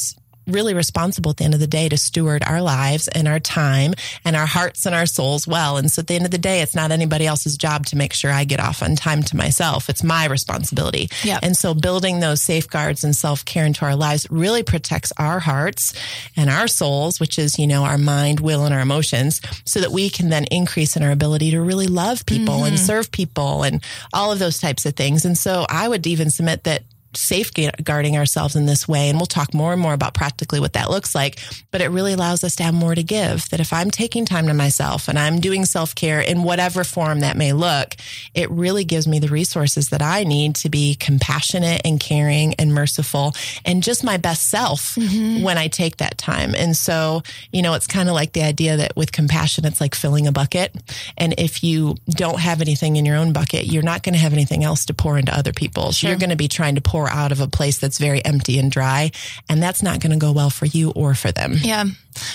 really 0.47 0.73
responsible 0.73 1.31
at 1.31 1.37
the 1.37 1.43
end 1.43 1.53
of 1.53 1.59
the 1.59 1.67
day 1.67 1.89
to 1.89 1.97
steward 1.97 2.43
our 2.45 2.61
lives 2.61 3.07
and 3.07 3.27
our 3.27 3.39
time 3.39 3.93
and 4.25 4.35
our 4.35 4.45
hearts 4.45 4.85
and 4.85 4.95
our 4.95 5.05
souls 5.05 5.47
well. 5.47 5.77
And 5.77 5.91
so 5.91 6.01
at 6.01 6.07
the 6.07 6.15
end 6.15 6.25
of 6.25 6.31
the 6.31 6.37
day, 6.37 6.61
it's 6.61 6.75
not 6.75 6.91
anybody 6.91 7.27
else's 7.27 7.57
job 7.57 7.85
to 7.87 7.97
make 7.97 8.13
sure 8.13 8.31
I 8.31 8.43
get 8.43 8.59
off 8.59 8.81
on 8.81 8.95
time 8.95 9.23
to 9.23 9.37
myself. 9.37 9.89
It's 9.89 10.03
my 10.03 10.25
responsibility. 10.25 11.09
Yep. 11.23 11.39
And 11.43 11.55
so 11.55 11.73
building 11.73 12.19
those 12.19 12.41
safeguards 12.41 13.03
and 13.03 13.15
self 13.15 13.45
care 13.45 13.65
into 13.65 13.85
our 13.85 13.95
lives 13.95 14.27
really 14.29 14.63
protects 14.63 15.11
our 15.17 15.39
hearts 15.39 15.93
and 16.35 16.49
our 16.49 16.67
souls, 16.67 17.19
which 17.19 17.37
is, 17.37 17.59
you 17.59 17.67
know, 17.67 17.83
our 17.83 17.97
mind, 17.97 18.39
will, 18.39 18.65
and 18.65 18.73
our 18.73 18.81
emotions 18.81 19.41
so 19.65 19.79
that 19.79 19.91
we 19.91 20.09
can 20.09 20.29
then 20.29 20.45
increase 20.45 20.95
in 20.95 21.03
our 21.03 21.11
ability 21.11 21.51
to 21.51 21.61
really 21.61 21.87
love 21.87 22.25
people 22.25 22.55
mm-hmm. 22.55 22.67
and 22.67 22.79
serve 22.79 23.11
people 23.11 23.63
and 23.63 23.83
all 24.13 24.31
of 24.31 24.39
those 24.39 24.59
types 24.59 24.85
of 24.85 24.95
things. 24.95 25.25
And 25.25 25.37
so 25.37 25.65
I 25.69 25.87
would 25.87 26.07
even 26.07 26.29
submit 26.29 26.63
that 26.63 26.83
safeguarding 27.15 28.17
ourselves 28.17 28.55
in 28.55 28.65
this 28.65 28.87
way. 28.87 29.09
And 29.09 29.17
we'll 29.17 29.25
talk 29.25 29.53
more 29.53 29.73
and 29.73 29.81
more 29.81 29.93
about 29.93 30.13
practically 30.13 30.59
what 30.59 30.73
that 30.73 30.89
looks 30.89 31.15
like. 31.15 31.39
But 31.71 31.81
it 31.81 31.89
really 31.89 32.13
allows 32.13 32.43
us 32.43 32.55
to 32.57 32.63
have 32.63 32.73
more 32.73 32.95
to 32.95 33.03
give. 33.03 33.49
That 33.49 33.59
if 33.59 33.73
I'm 33.73 33.91
taking 33.91 34.25
time 34.25 34.47
to 34.47 34.53
myself 34.53 35.07
and 35.07 35.17
I'm 35.17 35.39
doing 35.39 35.65
self 35.65 35.95
care 35.95 36.19
in 36.19 36.43
whatever 36.43 36.83
form 36.83 37.21
that 37.21 37.37
may 37.37 37.53
look, 37.53 37.95
it 38.33 38.49
really 38.51 38.83
gives 38.83 39.07
me 39.07 39.19
the 39.19 39.27
resources 39.27 39.89
that 39.89 40.01
I 40.01 40.23
need 40.23 40.55
to 40.57 40.69
be 40.69 40.95
compassionate 40.95 41.81
and 41.85 41.99
caring 41.99 42.53
and 42.55 42.73
merciful 42.73 43.33
and 43.65 43.83
just 43.83 44.03
my 44.03 44.17
best 44.17 44.49
self 44.49 44.95
mm-hmm. 44.95 45.43
when 45.43 45.57
I 45.57 45.67
take 45.67 45.97
that 45.97 46.17
time. 46.17 46.55
And 46.55 46.75
so, 46.75 47.23
you 47.51 47.61
know, 47.61 47.73
it's 47.73 47.87
kind 47.87 48.09
of 48.09 48.15
like 48.15 48.33
the 48.33 48.43
idea 48.43 48.77
that 48.77 48.95
with 48.95 49.11
compassion, 49.11 49.65
it's 49.65 49.81
like 49.81 49.95
filling 49.95 50.27
a 50.27 50.31
bucket. 50.31 50.75
And 51.17 51.33
if 51.37 51.63
you 51.63 51.95
don't 52.09 52.39
have 52.39 52.61
anything 52.61 52.95
in 52.95 53.05
your 53.05 53.17
own 53.17 53.33
bucket, 53.33 53.65
you're 53.65 53.83
not 53.83 54.03
going 54.03 54.13
to 54.13 54.19
have 54.19 54.33
anything 54.33 54.63
else 54.63 54.85
to 54.85 54.93
pour 54.93 55.17
into 55.17 55.35
other 55.35 55.53
people. 55.53 55.91
Sure. 55.91 56.09
You're 56.09 56.19
going 56.19 56.29
to 56.29 56.35
be 56.35 56.47
trying 56.47 56.75
to 56.75 56.81
pour 56.81 56.96
out 57.05 57.31
of 57.31 57.39
a 57.39 57.47
place 57.47 57.77
that's 57.77 57.97
very 57.97 58.23
empty 58.25 58.57
and 58.57 58.71
dry. 58.71 59.11
And 59.49 59.61
that's 59.61 59.83
not 59.83 59.99
going 59.99 60.11
to 60.11 60.17
go 60.17 60.31
well 60.31 60.49
for 60.49 60.65
you 60.65 60.91
or 60.91 61.13
for 61.13 61.31
them. 61.31 61.55
Yeah. 61.59 61.85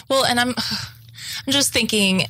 Well, 0.09 0.25
and 0.25 0.39
I'm, 0.39 0.51
I'm 0.51 1.53
just 1.53 1.73
thinking, 1.73 2.23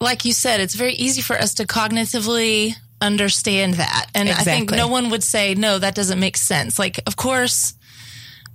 like 0.00 0.24
you 0.24 0.32
said, 0.32 0.60
it's 0.60 0.74
very 0.74 0.94
easy 0.94 1.20
for 1.20 1.36
us 1.36 1.54
to 1.54 1.66
cognitively 1.66 2.74
understand 3.00 3.74
that. 3.74 4.06
And 4.14 4.28
exactly. 4.28 4.52
I 4.52 4.56
think 4.56 4.70
no 4.70 4.88
one 4.88 5.10
would 5.10 5.24
say, 5.24 5.54
no, 5.54 5.78
that 5.78 5.94
doesn't 5.94 6.20
make 6.20 6.36
sense. 6.36 6.78
Like, 6.78 7.00
of 7.06 7.16
course, 7.16 7.74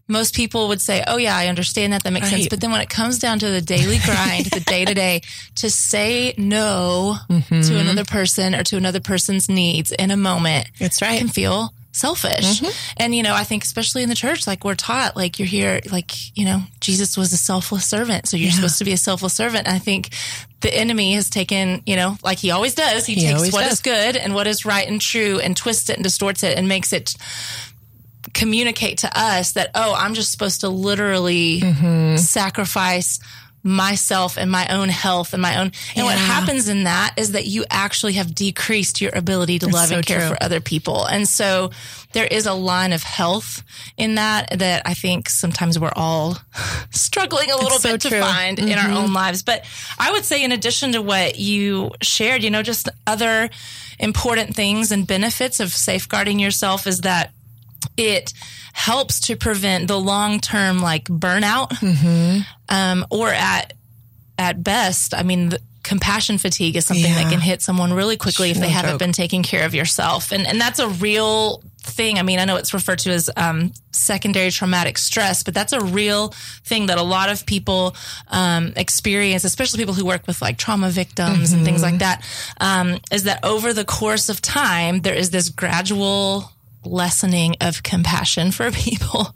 most 0.08 0.36
people 0.36 0.70
would 0.70 0.82
say, 0.82 1.04
"Oh 1.06 1.18
yeah, 1.18 1.36
I 1.36 1.48
understand 1.48 1.94
that. 1.94 2.04
That 2.04 2.14
makes 2.14 2.28
right. 2.28 2.38
sense." 2.38 2.48
But 2.48 2.62
then 2.62 2.72
when 2.72 2.82
it 2.82 2.90
comes 2.90 3.20
down 3.20 3.40
to 3.40 3.50
the 3.50 3.62
daily 3.62 3.98
grind, 4.06 4.46
the 4.46 4.62
day 4.62 4.86
to 4.86 4.94
day, 4.94 5.22
to 5.56 5.70
say 5.70 6.34
no 6.38 7.18
mm-hmm. 7.30 7.62
to 7.62 7.78
another 7.78 8.06
person 8.06 8.56
or 8.56 8.64
to 8.64 8.78
another 8.78 9.00
person's 9.00 9.50
needs 9.50 9.92
in 9.92 10.12
a 10.12 10.18
moment, 10.18 10.70
it's 10.80 11.02
right. 11.02 11.20
can 11.20 11.28
feel 11.28 11.74
selfish. 11.98 12.62
Mm-hmm. 12.62 12.94
And, 12.98 13.16
you 13.16 13.24
know, 13.24 13.34
I 13.34 13.44
think 13.44 13.64
especially 13.64 14.04
in 14.04 14.10
the 14.10 14.16
church, 14.16 14.48
like 14.48 14.64
we're 14.64 14.76
taught, 14.76 15.16
like 15.16 15.40
you're 15.40 15.48
here, 15.48 15.82
like, 15.92 16.38
you 16.38 16.46
know, 16.46 16.62
Jesus 16.80 17.18
was 17.18 17.34
a 17.34 17.38
selfless 17.38 17.86
servant. 17.86 18.28
So 18.28 18.38
you're 18.38 18.50
yeah. 18.50 18.56
supposed 18.56 18.78
to 18.78 18.86
be 18.86 18.94
a 18.94 18.98
selfless 18.98 19.34
servant. 19.34 19.68
I 19.68 19.80
think 19.80 20.10
the 20.62 20.74
enemy 20.74 21.14
has 21.14 21.30
taken, 21.30 21.82
you 21.86 21.96
know, 21.96 22.18
like 22.24 22.38
he 22.38 22.52
always 22.52 22.76
does, 22.76 23.06
he, 23.06 23.16
he 23.16 23.22
takes 23.22 23.54
what 23.54 23.64
does. 23.64 23.74
is 23.74 23.82
good 23.82 24.16
and 24.16 24.34
what 24.34 24.48
is 24.48 24.66
right 24.66 24.88
and 24.88 25.02
true 25.02 25.40
and 25.40 25.56
twists 25.56 25.90
it 25.90 25.98
and 25.98 26.04
distorts 26.04 26.44
it 26.44 26.58
and 26.58 26.68
makes 26.68 26.94
it 26.94 27.16
communicate 28.34 29.00
to 29.00 29.12
us 29.20 29.54
that, 29.54 29.72
oh, 29.76 29.94
I'm 29.96 30.14
just 30.14 30.32
supposed 30.32 30.62
to 30.62 30.70
literally 30.70 31.62
mm-hmm. 31.62 32.18
sacrifice 32.18 33.20
myself 33.64 34.38
and 34.38 34.50
my 34.50 34.68
own 34.70 34.90
health 34.90 35.34
and 35.34 35.42
my 35.42 35.58
own. 35.58 35.68
And 35.68 35.98
yeah. 35.98 36.04
what 36.06 36.18
happens 36.18 36.70
in 36.70 36.84
that 36.84 37.14
is 37.18 37.34
that 37.34 37.46
you 37.46 37.66
actually 37.70 38.14
have 38.14 38.34
decreased 38.34 39.02
your 39.02 39.12
ability 39.14 39.60
to 39.60 39.66
That's 39.66 39.76
love 39.76 39.90
so 39.90 39.96
and 39.98 40.06
care 40.06 40.20
true. 40.20 40.30
for 40.30 40.44
other 40.44 40.62
people. 40.62 41.06
And 41.06 41.28
so 41.28 41.72
there 42.14 42.28
is 42.28 42.46
a 42.46 42.54
line 42.54 42.94
of 42.94 43.04
health 43.04 43.64
in 43.98 44.16
that 44.16 44.60
that 44.60 44.84
I 44.86 44.94
think 44.94 45.30
sometimes 45.30 45.78
we're 45.78 45.94
all 45.96 46.38
struggling 46.92 47.52
a 47.52 47.58
little 47.58 47.80
bit 47.80 48.02
to 48.02 48.20
find 48.20 48.58
mm-hmm. 48.58 48.68
in 48.68 48.78
our 48.78 48.86
mm-hmm. 48.86 48.98
own 48.98 49.14
lives. 49.14 49.44
But 49.44 49.66
I 50.00 50.12
would 50.12 50.24
say, 50.24 50.44
in 50.44 50.52
addition 50.52 50.94
to 50.94 51.02
what 51.02 51.38
you 51.38 51.92
shared, 52.02 52.44
you 52.44 52.50
know, 52.50 52.64
just 52.64 52.90
other 53.06 53.50
important 54.00 54.56
things 54.56 54.92
and 54.92 55.06
benefits 55.06 55.60
of 55.60 55.72
safeguarding 55.72 56.40
yourself 56.40 56.88
is 56.88 57.02
that 57.02 57.32
it 57.98 58.34
helps 58.74 59.20
to 59.22 59.36
prevent 59.36 59.88
the 59.88 60.00
long 60.00 60.40
term 60.40 60.80
like 60.80 61.06
burnout, 61.06 61.70
mm-hmm. 61.70 62.42
um, 62.70 63.06
or 63.10 63.30
at 63.30 63.74
at 64.38 64.64
best, 64.64 65.14
I 65.14 65.24
mean. 65.24 65.50
The, 65.50 65.60
compassion 65.84 66.38
fatigue 66.38 66.76
is 66.76 66.86
something 66.86 67.06
yeah. 67.06 67.24
that 67.24 67.32
can 67.32 67.40
hit 67.40 67.62
someone 67.62 67.94
really 67.94 68.18
quickly 68.18 68.52
if 68.52 68.58
they 68.58 68.68
haven't 68.68 68.98
been 68.98 69.14
taking 69.14 69.42
care 69.42 69.66
of 69.66 69.74
yourself. 69.74 70.34
And 70.34 70.46
and 70.46 70.60
that's 70.60 70.80
a 70.80 70.90
real 70.90 71.64
thing. 71.88 72.20
I 72.20 72.24
mean, 72.24 72.40
I 72.40 72.46
know 72.46 72.58
it's 72.58 72.74
referred 72.74 73.00
to 73.00 73.12
as 73.12 73.30
um, 73.36 73.72
secondary 73.92 74.52
traumatic 74.52 74.98
stress, 74.98 75.44
but 75.44 75.54
that's 75.54 75.74
a 75.74 75.80
real 75.80 76.30
thing 76.66 76.88
that 76.88 76.98
a 76.98 77.04
lot 77.04 77.30
of 77.30 77.46
people 77.46 77.96
um, 78.28 78.74
experience, 78.76 79.44
especially 79.44 79.80
people 79.80 79.94
who 79.94 80.06
work 80.06 80.28
with 80.28 80.42
like 80.42 80.58
trauma 80.58 80.90
victims 80.90 81.50
mm-hmm. 81.50 81.56
and 81.56 81.66
things 81.66 81.82
like 81.82 82.00
that. 82.00 82.24
Um, 82.60 83.00
is 83.12 83.24
that 83.24 83.44
over 83.44 83.74
the 83.74 83.86
course 83.86 84.30
of 84.30 84.42
time, 84.42 85.02
there 85.02 85.16
is 85.16 85.32
this 85.32 85.50
gradual 85.50 86.52
lessening 86.92 87.56
of 87.62 87.84
compassion 87.84 88.52
for 88.52 88.72
people. 88.86 89.28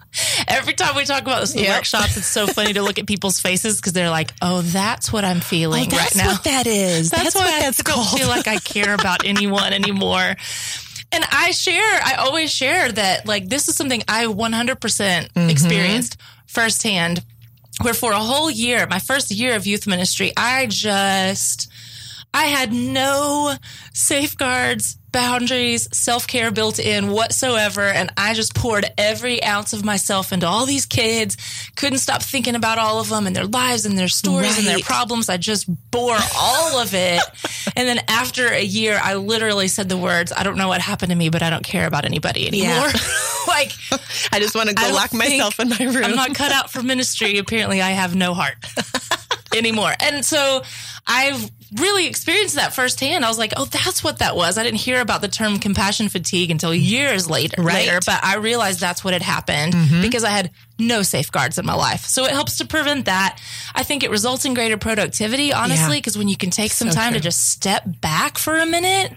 Every 0.48 0.74
time 0.74 0.96
we 0.96 1.05
talk 1.05 1.22
about 1.22 1.41
this 1.41 1.55
in 1.55 1.63
yep. 1.63 1.77
workshops, 1.77 2.17
it's 2.17 2.25
so 2.25 2.48
funny 2.48 2.74
to 2.74 2.81
look 2.81 3.00
at 3.00 3.08
people's 3.08 3.39
faces 3.39 3.77
because 3.77 3.93
they're 3.93 4.10
like, 4.10 4.34
"Oh, 4.41 4.62
that's 4.62 5.12
what 5.12 5.25
I'm 5.25 5.39
feeling 5.39 5.88
oh, 5.91 5.98
right 5.98 6.15
now. 6.15 6.27
What 6.31 6.43
that 6.46 6.67
is. 6.67 7.10
That's, 7.10 7.34
that's 7.34 7.36
what 7.36 7.46
that's 7.46 7.79
I 7.79 7.84
called. 7.84 8.08
don't 8.08 8.20
feel 8.20 8.27
like 8.27 8.48
I 8.48 8.58
care 8.58 8.93
about 8.93 9.25
anyone 9.25 9.74
anymore." 9.74 10.36
And 11.13 11.25
I 11.29 11.51
share, 11.51 12.00
I 12.03 12.15
always 12.20 12.53
share 12.53 12.89
that 12.89 13.27
like 13.27 13.50
this 13.50 13.67
is 13.67 13.75
something 13.75 14.01
I 14.08 14.25
100% 14.25 14.36
mm 14.36 15.29
hmm 15.34 15.50
experienced 15.50 16.17
firsthand. 16.48 17.24
Where 17.81 17.93
for 17.93 18.12
a 18.12 18.20
whole 18.20 18.51
year, 18.51 18.86
my 18.88 19.00
first 19.00 19.31
year 19.31 19.55
of 19.55 19.65
youth 19.65 19.88
ministry, 19.88 20.31
I 20.38 20.67
just 20.67 21.70
I 22.34 22.46
had 22.46 22.72
no 22.72 23.55
safeguards 23.93 24.98
boundaries, 25.12 25.88
self 25.96 26.27
care 26.27 26.51
built 26.51 26.80
in 26.80 27.12
whatsoever. 27.12 27.82
And 27.82 28.12
I 28.18 28.34
just 28.34 28.56
poured 28.56 28.86
every 28.98 29.44
ounce 29.44 29.74
of 29.74 29.84
myself 29.84 30.32
into 30.32 30.48
all 30.48 30.65
these 30.65 30.86
kids. 30.86 31.38
Couldn't 31.75 32.00
stop 32.00 32.22
thinking 32.22 32.56
about 32.56 32.77
all 32.77 33.00
of 33.00 33.10
them 33.10 33.27
and 33.27 33.36
their 33.36 33.46
lives 33.46 33.86
and 33.86 33.98
their 33.98 34.08
stories 34.08 34.51
right. 34.51 34.60
and 34.60 34.68
their 34.68 34.80
problems. 34.80 35.30
I 35.30 35.38
just 35.38 35.68
bore 35.91 36.18
all 36.38 36.80
of 36.80 36.94
it. 36.94 37.22
and 37.75 37.88
then 37.88 38.00
after 38.08 38.48
a 38.48 38.63
year, 38.63 39.00
I 39.01 39.15
literally 39.15 39.68
said 39.68 39.89
the 39.89 39.98
words, 39.98 40.32
I 40.36 40.44
don't 40.44 40.58
know 40.58 40.68
what 40.68 40.82
happened 40.82 41.12
to 41.12 41.15
me, 41.15 41.30
but 41.30 41.44
I 41.44 41.50
don't 41.50 41.63
care 41.63 41.88
about 41.88 42.06
anybody 42.06 42.48
anymore. 42.48 42.68
Yeah. 42.68 42.91
like, 43.48 43.72
I 44.32 44.39
just 44.39 44.56
want 44.56 44.70
to 44.70 44.75
go 44.75 44.89
lock 44.94 45.13
myself 45.13 45.60
in 45.60 45.70
my 45.70 45.77
room. 45.80 46.03
I'm 46.03 46.15
not 46.15 46.36
cut 46.36 46.51
out 46.51 46.72
for 46.72 46.82
ministry. 46.82 47.38
Apparently, 47.38 47.82
I 47.82 47.91
have 47.91 48.15
no 48.15 48.34
heart 48.34 48.56
anymore. 49.56 49.94
And 50.00 50.25
so 50.25 50.63
I've 51.08 51.50
really 51.75 52.08
experienced 52.08 52.55
that 52.55 52.74
firsthand. 52.74 53.24
I 53.24 53.29
was 53.29 53.38
like, 53.38 53.53
oh, 53.58 53.65
that's 53.65 54.03
what 54.03 54.20
that 54.20 54.36
was. 54.36 54.58
I 54.58 54.63
didn't 54.63 54.79
hear 54.79 55.00
about 55.00 55.22
the 55.22 55.27
term 55.27 55.58
compassion 55.60 56.10
fatigue 56.10 56.51
until 56.51 56.74
years 56.74 57.29
later, 57.29 57.62
right. 57.62 57.88
later 57.88 58.00
but 58.05 58.24
I 58.24 58.36
realized 58.38 58.79
that's 58.79 59.03
what 59.03 59.13
had 59.13 59.22
happened 59.22 59.74
mm-hmm. 59.74 60.01
because 60.01 60.24
I 60.24 60.29
had 60.29 60.51
no 60.77 61.01
safeguards 61.01 61.58
in 61.58 61.65
my 61.65 61.75
life. 61.75 62.05
So 62.05 62.25
it 62.25 62.31
helps 62.31 62.58
to 62.58 62.65
prevent 62.65 63.05
that. 63.05 63.39
I 63.74 63.84
think 63.84 64.03
it 64.03 64.10
results 64.10 64.46
in 64.46 64.53
greater 64.53 64.77
productivity, 64.77 65.53
honestly, 65.53 65.98
because 65.98 66.15
yeah. 66.15 66.20
when 66.20 66.27
you 66.27 66.38
can 66.38 66.50
take 66.50 66.72
some 66.72 66.89
so 66.89 66.96
time 66.96 67.12
true. 67.12 67.20
to 67.20 67.24
just 67.24 67.50
step 67.50 67.84
back 68.01 68.38
for 68.38 68.58
a 68.58 68.65
minute, 68.65 69.13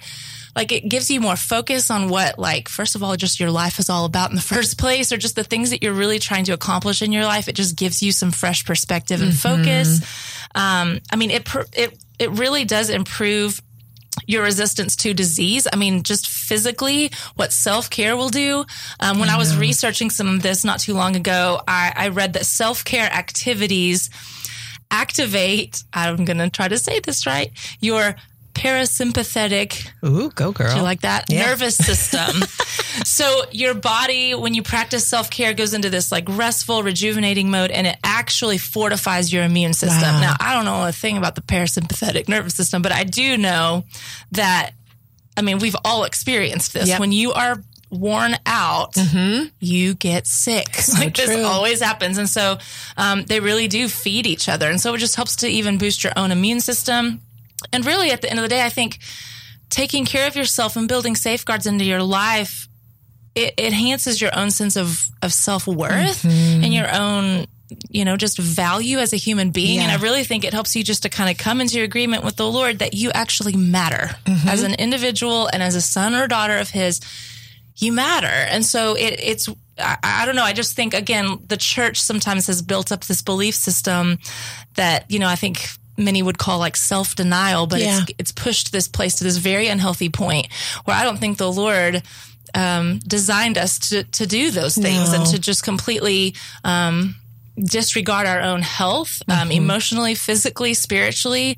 like 0.54 0.72
it 0.72 0.88
gives 0.88 1.10
you 1.10 1.20
more 1.20 1.36
focus 1.36 1.90
on 1.90 2.08
what 2.08 2.38
like 2.38 2.68
first 2.68 2.94
of 2.94 3.02
all 3.02 3.16
just 3.16 3.40
your 3.40 3.50
life 3.50 3.78
is 3.78 3.90
all 3.90 4.04
about 4.04 4.30
in 4.30 4.36
the 4.36 4.42
first 4.54 4.78
place 4.78 5.12
or 5.12 5.16
just 5.16 5.36
the 5.36 5.44
things 5.44 5.70
that 5.70 5.82
you're 5.82 5.92
really 5.92 6.18
trying 6.18 6.44
to 6.44 6.52
accomplish 6.52 7.02
in 7.02 7.12
your 7.12 7.24
life 7.24 7.48
it 7.48 7.54
just 7.54 7.76
gives 7.76 8.02
you 8.02 8.12
some 8.12 8.30
fresh 8.30 8.64
perspective 8.64 9.20
and 9.20 9.32
mm-hmm. 9.32 9.62
focus 9.62 10.00
um, 10.54 10.98
i 11.10 11.16
mean 11.16 11.30
it 11.30 11.48
it 11.72 11.98
it 12.18 12.30
really 12.30 12.64
does 12.64 12.90
improve 12.90 13.60
your 14.26 14.44
resistance 14.44 14.94
to 14.94 15.12
disease. 15.12 15.66
I 15.72 15.76
mean, 15.76 16.04
just 16.04 16.28
physically, 16.28 17.10
what 17.34 17.52
self 17.52 17.90
care 17.90 18.16
will 18.16 18.28
do. 18.28 18.64
Um, 19.00 19.18
when 19.18 19.28
I, 19.28 19.34
I 19.34 19.38
was 19.38 19.56
researching 19.56 20.08
some 20.08 20.28
of 20.28 20.42
this 20.42 20.64
not 20.64 20.78
too 20.78 20.94
long 20.94 21.16
ago, 21.16 21.60
I, 21.66 21.92
I 21.96 22.08
read 22.08 22.34
that 22.34 22.46
self 22.46 22.84
care 22.84 23.12
activities 23.12 24.10
activate, 24.90 25.82
I'm 25.92 26.24
going 26.24 26.38
to 26.38 26.48
try 26.48 26.68
to 26.68 26.78
say 26.78 27.00
this 27.00 27.26
right, 27.26 27.50
your 27.80 28.14
parasympathetic. 28.54 29.88
Ooh, 30.04 30.30
go 30.30 30.52
girl. 30.52 30.82
Like 30.82 31.02
that? 31.02 31.26
Yeah. 31.28 31.46
Nervous 31.46 31.76
system. 31.90 32.42
so 33.04 33.44
your 33.50 33.74
body, 33.74 34.34
when 34.34 34.54
you 34.54 34.62
practice 34.62 35.06
self 35.06 35.30
care, 35.30 35.52
goes 35.52 35.74
into 35.74 35.90
this 35.90 36.10
like 36.10 36.24
restful, 36.28 36.82
rejuvenating 36.82 37.50
mode, 37.50 37.70
and 37.70 37.86
it 37.86 37.96
actually 38.02 38.58
fortifies 38.58 39.32
your 39.32 39.44
immune 39.44 39.74
system. 39.74 40.14
Wow. 40.14 40.20
Now, 40.20 40.36
I 40.40 40.54
don't 40.54 40.64
know 40.64 40.86
a 40.86 40.92
thing 40.92 41.18
about 41.18 41.34
the 41.34 41.42
parasympathetic 41.42 42.28
nervous 42.28 42.54
system, 42.54 42.82
but 42.82 42.92
I 42.92 43.04
do 43.04 43.36
know 43.36 43.84
that. 44.32 44.70
I 45.36 45.42
mean, 45.42 45.58
we've 45.58 45.76
all 45.84 46.04
experienced 46.04 46.74
this. 46.74 46.88
Yep. 46.88 47.00
When 47.00 47.10
you 47.10 47.32
are 47.32 47.60
worn 47.90 48.34
out, 48.46 48.94
mm-hmm. 48.94 49.46
you 49.60 49.94
get 49.94 50.26
sick. 50.26 50.74
So 50.74 51.00
like 51.00 51.14
true. 51.14 51.26
this 51.26 51.44
always 51.44 51.80
happens. 51.80 52.18
And 52.18 52.28
so 52.28 52.58
um, 52.96 53.24
they 53.24 53.40
really 53.40 53.68
do 53.68 53.88
feed 53.88 54.26
each 54.26 54.48
other. 54.48 54.68
And 54.68 54.80
so 54.80 54.94
it 54.94 54.98
just 54.98 55.16
helps 55.16 55.36
to 55.36 55.48
even 55.48 55.78
boost 55.78 56.04
your 56.04 56.12
own 56.16 56.30
immune 56.30 56.60
system. 56.60 57.20
And 57.72 57.84
really, 57.84 58.10
at 58.10 58.22
the 58.22 58.30
end 58.30 58.38
of 58.38 58.42
the 58.42 58.48
day, 58.48 58.64
I 58.64 58.68
think 58.68 58.98
taking 59.70 60.04
care 60.04 60.26
of 60.26 60.36
yourself 60.36 60.76
and 60.76 60.88
building 60.88 61.16
safeguards 61.16 61.66
into 61.66 61.84
your 61.84 62.02
life 62.02 62.68
it, 63.34 63.54
it 63.56 63.66
enhances 63.66 64.20
your 64.20 64.36
own 64.36 64.50
sense 64.50 64.76
of 64.76 65.08
of 65.22 65.32
self 65.32 65.66
worth 65.66 66.22
mm-hmm. 66.22 66.64
and 66.64 66.72
your 66.72 66.92
own 66.94 67.46
you 67.88 68.04
know 68.04 68.16
just 68.16 68.38
value 68.38 68.98
as 68.98 69.12
a 69.12 69.16
human 69.16 69.50
being 69.50 69.76
yeah. 69.76 69.82
and 69.82 69.92
i 69.92 69.96
really 69.96 70.22
think 70.22 70.44
it 70.44 70.52
helps 70.52 70.76
you 70.76 70.84
just 70.84 71.02
to 71.02 71.08
kind 71.08 71.30
of 71.30 71.36
come 71.36 71.60
into 71.60 71.82
agreement 71.82 72.22
with 72.22 72.36
the 72.36 72.48
lord 72.48 72.78
that 72.78 72.94
you 72.94 73.10
actually 73.12 73.56
matter 73.56 74.14
mm-hmm. 74.24 74.48
as 74.48 74.62
an 74.62 74.74
individual 74.74 75.48
and 75.52 75.62
as 75.62 75.74
a 75.74 75.80
son 75.80 76.14
or 76.14 76.28
daughter 76.28 76.58
of 76.58 76.70
his 76.70 77.00
you 77.76 77.92
matter 77.92 78.26
and 78.26 78.64
so 78.64 78.94
it, 78.94 79.18
it's 79.20 79.48
I, 79.76 79.96
I, 80.04 80.24
don't 80.24 80.36
know. 80.36 80.44
I 80.44 80.52
just 80.52 80.76
think 80.76 80.94
again, 80.94 81.40
the 81.48 81.56
church 81.56 82.00
sometimes 82.00 82.46
has 82.46 82.62
built 82.62 82.92
up 82.92 83.06
this 83.06 83.22
belief 83.22 83.56
system 83.56 84.20
that 84.74 85.10
you 85.10 85.18
know. 85.18 85.26
I 85.26 85.34
think 85.34 85.66
many 85.96 86.22
would 86.22 86.38
call 86.38 86.58
like 86.58 86.76
self 86.76 87.14
denial, 87.14 87.66
but 87.66 87.80
yeah. 87.80 88.02
it's 88.02 88.12
it's 88.18 88.32
pushed 88.32 88.72
this 88.72 88.88
place 88.88 89.16
to 89.16 89.24
this 89.24 89.36
very 89.36 89.68
unhealthy 89.68 90.08
point 90.08 90.48
where 90.84 90.96
I 90.96 91.04
don't 91.04 91.18
think 91.18 91.38
the 91.38 91.50
Lord 91.50 92.02
um, 92.54 93.00
designed 93.00 93.58
us 93.58 93.78
to 93.90 94.04
to 94.04 94.26
do 94.26 94.50
those 94.50 94.74
things 94.74 95.12
no. 95.12 95.18
and 95.18 95.26
to 95.30 95.38
just 95.38 95.62
completely 95.62 96.34
um, 96.64 97.16
disregard 97.56 98.26
our 98.26 98.40
own 98.40 98.62
health, 98.62 99.22
um, 99.28 99.36
mm-hmm. 99.36 99.52
emotionally, 99.52 100.14
physically, 100.14 100.74
spiritually, 100.74 101.56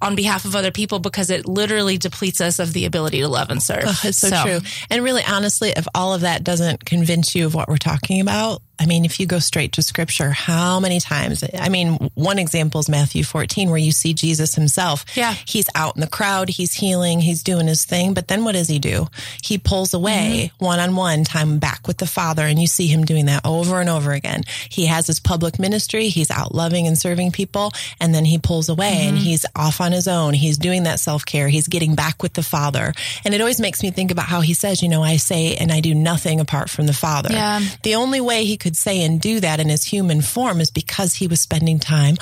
on 0.00 0.14
behalf 0.14 0.44
of 0.44 0.54
other 0.54 0.70
people 0.70 0.98
because 0.98 1.30
it 1.30 1.46
literally 1.46 1.96
depletes 1.96 2.40
us 2.40 2.58
of 2.58 2.72
the 2.72 2.84
ability 2.84 3.20
to 3.20 3.28
love 3.28 3.50
and 3.50 3.62
serve. 3.62 3.84
Oh, 3.86 4.00
it's 4.04 4.18
so, 4.18 4.28
so, 4.28 4.42
true. 4.42 4.60
And 4.90 5.02
really, 5.02 5.22
honestly, 5.26 5.72
if 5.74 5.86
all 5.94 6.14
of 6.14 6.22
that 6.22 6.44
doesn't 6.44 6.84
convince 6.84 7.34
you 7.34 7.46
of 7.46 7.54
what 7.54 7.68
we're 7.68 7.76
talking 7.78 8.20
about, 8.20 8.60
I 8.78 8.86
mean, 8.86 9.04
if 9.04 9.20
you 9.20 9.26
go 9.26 9.38
straight 9.38 9.72
to 9.72 9.82
scripture, 9.82 10.30
how 10.30 10.80
many 10.80 11.00
times? 11.00 11.44
I 11.58 11.68
mean, 11.68 12.10
one 12.14 12.38
example 12.38 12.80
is 12.80 12.88
Matthew 12.88 13.22
14, 13.22 13.68
where 13.70 13.78
you 13.78 13.92
see 13.92 14.14
Jesus 14.14 14.54
himself. 14.54 15.04
Yeah. 15.14 15.34
He's 15.46 15.68
out 15.74 15.96
in 15.96 16.00
the 16.00 16.08
crowd, 16.08 16.48
he's 16.48 16.74
healing, 16.74 17.20
he's 17.20 17.42
doing 17.42 17.66
his 17.66 17.84
thing. 17.84 18.14
But 18.14 18.28
then 18.28 18.44
what 18.44 18.52
does 18.52 18.68
he 18.68 18.78
do? 18.78 19.06
He 19.42 19.58
pulls 19.58 19.94
away 19.94 20.52
one 20.58 20.80
on 20.80 20.96
one 20.96 21.24
time 21.24 21.58
back 21.58 21.86
with 21.86 21.98
the 21.98 22.06
Father. 22.06 22.42
And 22.42 22.60
you 22.60 22.66
see 22.66 22.86
him 22.86 23.04
doing 23.04 23.26
that 23.26 23.44
over 23.44 23.80
and 23.80 23.88
over 23.88 24.12
again. 24.12 24.42
He 24.68 24.86
has 24.86 25.06
his 25.06 25.20
public 25.20 25.58
ministry, 25.58 26.08
he's 26.08 26.30
out 26.30 26.54
loving 26.54 26.86
and 26.86 26.98
serving 26.98 27.32
people. 27.32 27.72
And 28.00 28.14
then 28.14 28.24
he 28.24 28.38
pulls 28.38 28.68
away 28.68 28.96
mm-hmm. 29.00 29.08
and 29.10 29.18
he's 29.18 29.46
off 29.54 29.80
on 29.80 29.92
his 29.92 30.08
own. 30.08 30.34
He's 30.34 30.58
doing 30.58 30.82
that 30.84 31.00
self 31.00 31.24
care. 31.24 31.48
He's 31.48 31.68
getting 31.68 31.94
back 31.94 32.22
with 32.22 32.34
the 32.34 32.42
Father. 32.42 32.92
And 33.24 33.34
it 33.34 33.40
always 33.40 33.60
makes 33.60 33.82
me 33.82 33.90
think 33.90 34.10
about 34.10 34.26
how 34.26 34.40
he 34.40 34.54
says, 34.54 34.82
you 34.82 34.88
know, 34.88 35.02
I 35.02 35.16
say 35.16 35.56
and 35.56 35.70
I 35.70 35.80
do 35.80 35.94
nothing 35.94 36.40
apart 36.40 36.70
from 36.70 36.86
the 36.86 36.92
Father. 36.92 37.32
Yeah. 37.32 37.60
The 37.82 37.94
only 37.94 38.20
way 38.20 38.44
he 38.44 38.56
could 38.64 38.76
say 38.76 39.04
and 39.04 39.20
do 39.20 39.40
that 39.40 39.60
in 39.60 39.68
his 39.68 39.84
human 39.84 40.22
form 40.22 40.58
is 40.58 40.70
because 40.70 41.14
he 41.14 41.26
was 41.26 41.38
spending 41.38 41.78
time 41.78 42.16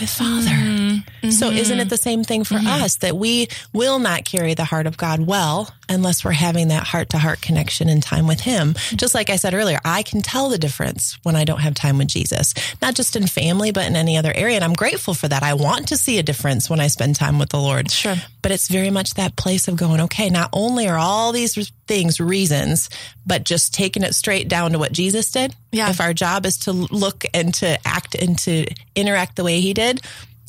with 0.00 0.10
Father. 0.10 0.50
Mm-hmm. 0.50 1.30
So 1.30 1.50
isn't 1.50 1.80
it 1.80 1.88
the 1.88 1.96
same 1.96 2.24
thing 2.24 2.44
for 2.44 2.54
mm-hmm. 2.54 2.66
us 2.66 2.96
that 2.96 3.16
we 3.16 3.48
will 3.72 3.98
not 3.98 4.24
carry 4.24 4.54
the 4.54 4.64
heart 4.64 4.86
of 4.86 4.96
God 4.96 5.20
well 5.20 5.70
unless 5.88 6.24
we're 6.24 6.32
having 6.32 6.68
that 6.68 6.84
heart 6.84 7.10
to 7.10 7.18
heart 7.18 7.40
connection 7.40 7.88
and 7.88 8.02
time 8.02 8.26
with 8.26 8.40
him? 8.40 8.74
Just 8.94 9.14
like 9.14 9.30
I 9.30 9.36
said 9.36 9.54
earlier, 9.54 9.78
I 9.84 10.02
can 10.02 10.22
tell 10.22 10.48
the 10.48 10.58
difference 10.58 11.18
when 11.22 11.36
I 11.36 11.44
don't 11.44 11.60
have 11.60 11.74
time 11.74 11.98
with 11.98 12.08
Jesus, 12.08 12.54
not 12.80 12.94
just 12.94 13.16
in 13.16 13.26
family, 13.26 13.72
but 13.72 13.86
in 13.86 13.96
any 13.96 14.16
other 14.16 14.32
area. 14.34 14.56
And 14.56 14.64
I'm 14.64 14.74
grateful 14.74 15.14
for 15.14 15.28
that. 15.28 15.42
I 15.42 15.54
want 15.54 15.88
to 15.88 15.96
see 15.96 16.18
a 16.18 16.22
difference 16.22 16.70
when 16.70 16.80
I 16.80 16.88
spend 16.88 17.16
time 17.16 17.38
with 17.38 17.50
the 17.50 17.60
Lord. 17.60 17.90
Sure. 17.90 18.16
But 18.42 18.52
it's 18.52 18.68
very 18.68 18.90
much 18.90 19.14
that 19.14 19.36
place 19.36 19.68
of 19.68 19.76
going, 19.76 20.00
okay, 20.02 20.30
not 20.30 20.50
only 20.52 20.88
are 20.88 20.98
all 20.98 21.32
these 21.32 21.70
things 21.86 22.20
reasons, 22.20 22.88
but 23.24 23.44
just 23.44 23.74
taking 23.74 24.02
it 24.02 24.14
straight 24.14 24.48
down 24.48 24.72
to 24.72 24.78
what 24.78 24.92
Jesus 24.92 25.30
did. 25.30 25.54
Yeah. 25.72 25.90
If 25.90 26.00
our 26.00 26.14
job 26.14 26.46
is 26.46 26.58
to 26.58 26.72
look 26.72 27.24
and 27.34 27.52
to 27.54 27.78
act 27.86 28.14
and 28.14 28.38
to 28.40 28.66
interact 28.94 29.36
the 29.36 29.44
way 29.44 29.60
he 29.60 29.74
did, 29.74 29.85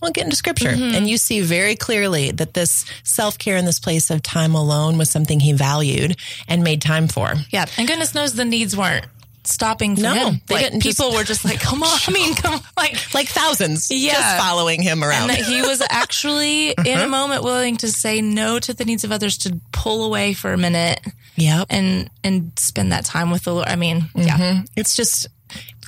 well, 0.02 0.12
get 0.12 0.26
into 0.26 0.36
scripture. 0.36 0.70
Mm-hmm. 0.70 0.96
And 0.96 1.08
you 1.08 1.18
see 1.18 1.42
very 1.42 1.76
clearly 1.76 2.32
that 2.32 2.54
this 2.54 2.86
self 3.04 3.38
care 3.38 3.58
in 3.58 3.66
this 3.66 3.80
place 3.80 4.10
of 4.10 4.22
time 4.22 4.56
alone 4.56 4.98
was 4.98 5.10
something 5.10 5.40
he 5.40 5.54
valued 5.54 6.16
and 6.48 6.64
made 6.64 6.82
time 6.82 7.08
for. 7.08 7.34
Yeah. 7.50 7.66
And 7.78 7.88
goodness 7.88 8.14
knows 8.14 8.34
the 8.34 8.46
needs 8.46 8.78
weren't 8.78 9.06
stopping 9.44 9.96
for 9.96 10.02
no, 10.04 10.14
him. 10.14 10.42
They 10.48 10.56
like, 10.56 10.64
didn't 10.66 10.82
people 10.82 11.06
just, 11.06 11.18
were 11.18 11.24
just 11.24 11.46
like, 11.46 11.60
come 11.60 11.82
on. 11.82 12.00
I 12.08 12.12
mean, 12.12 12.36
come 12.36 12.56
on. 12.56 12.62
Like, 12.78 13.14
like 13.14 13.28
thousands 13.28 13.90
yeah. 13.90 14.14
just 14.14 14.38
following 14.38 14.82
him 14.82 15.04
around. 15.04 15.30
And 15.30 15.40
that 15.40 15.46
he 15.46 15.62
was 15.62 15.82
actually 15.90 16.78
uh-huh. 16.78 16.88
in 16.88 17.00
a 17.00 17.08
moment 17.08 17.44
willing 17.44 17.78
to 17.78 17.92
say 17.92 18.22
no 18.22 18.60
to 18.60 18.74
the 18.74 18.86
needs 18.86 19.04
of 19.04 19.12
others 19.12 19.38
to 19.40 19.60
pull 19.72 20.04
away 20.04 20.34
for 20.34 20.54
a 20.54 20.58
minute 20.58 21.00
Yep. 21.38 21.68
And 21.70 22.10
and 22.24 22.52
spend 22.58 22.92
that 22.92 23.06
time 23.06 23.32
with 23.32 23.44
the 23.44 23.54
Lord. 23.54 23.68
I 23.68 23.76
mean, 23.76 24.02
mm-hmm. 24.02 24.22
yeah. 24.22 24.64
It's 24.76 24.96
just 24.96 25.28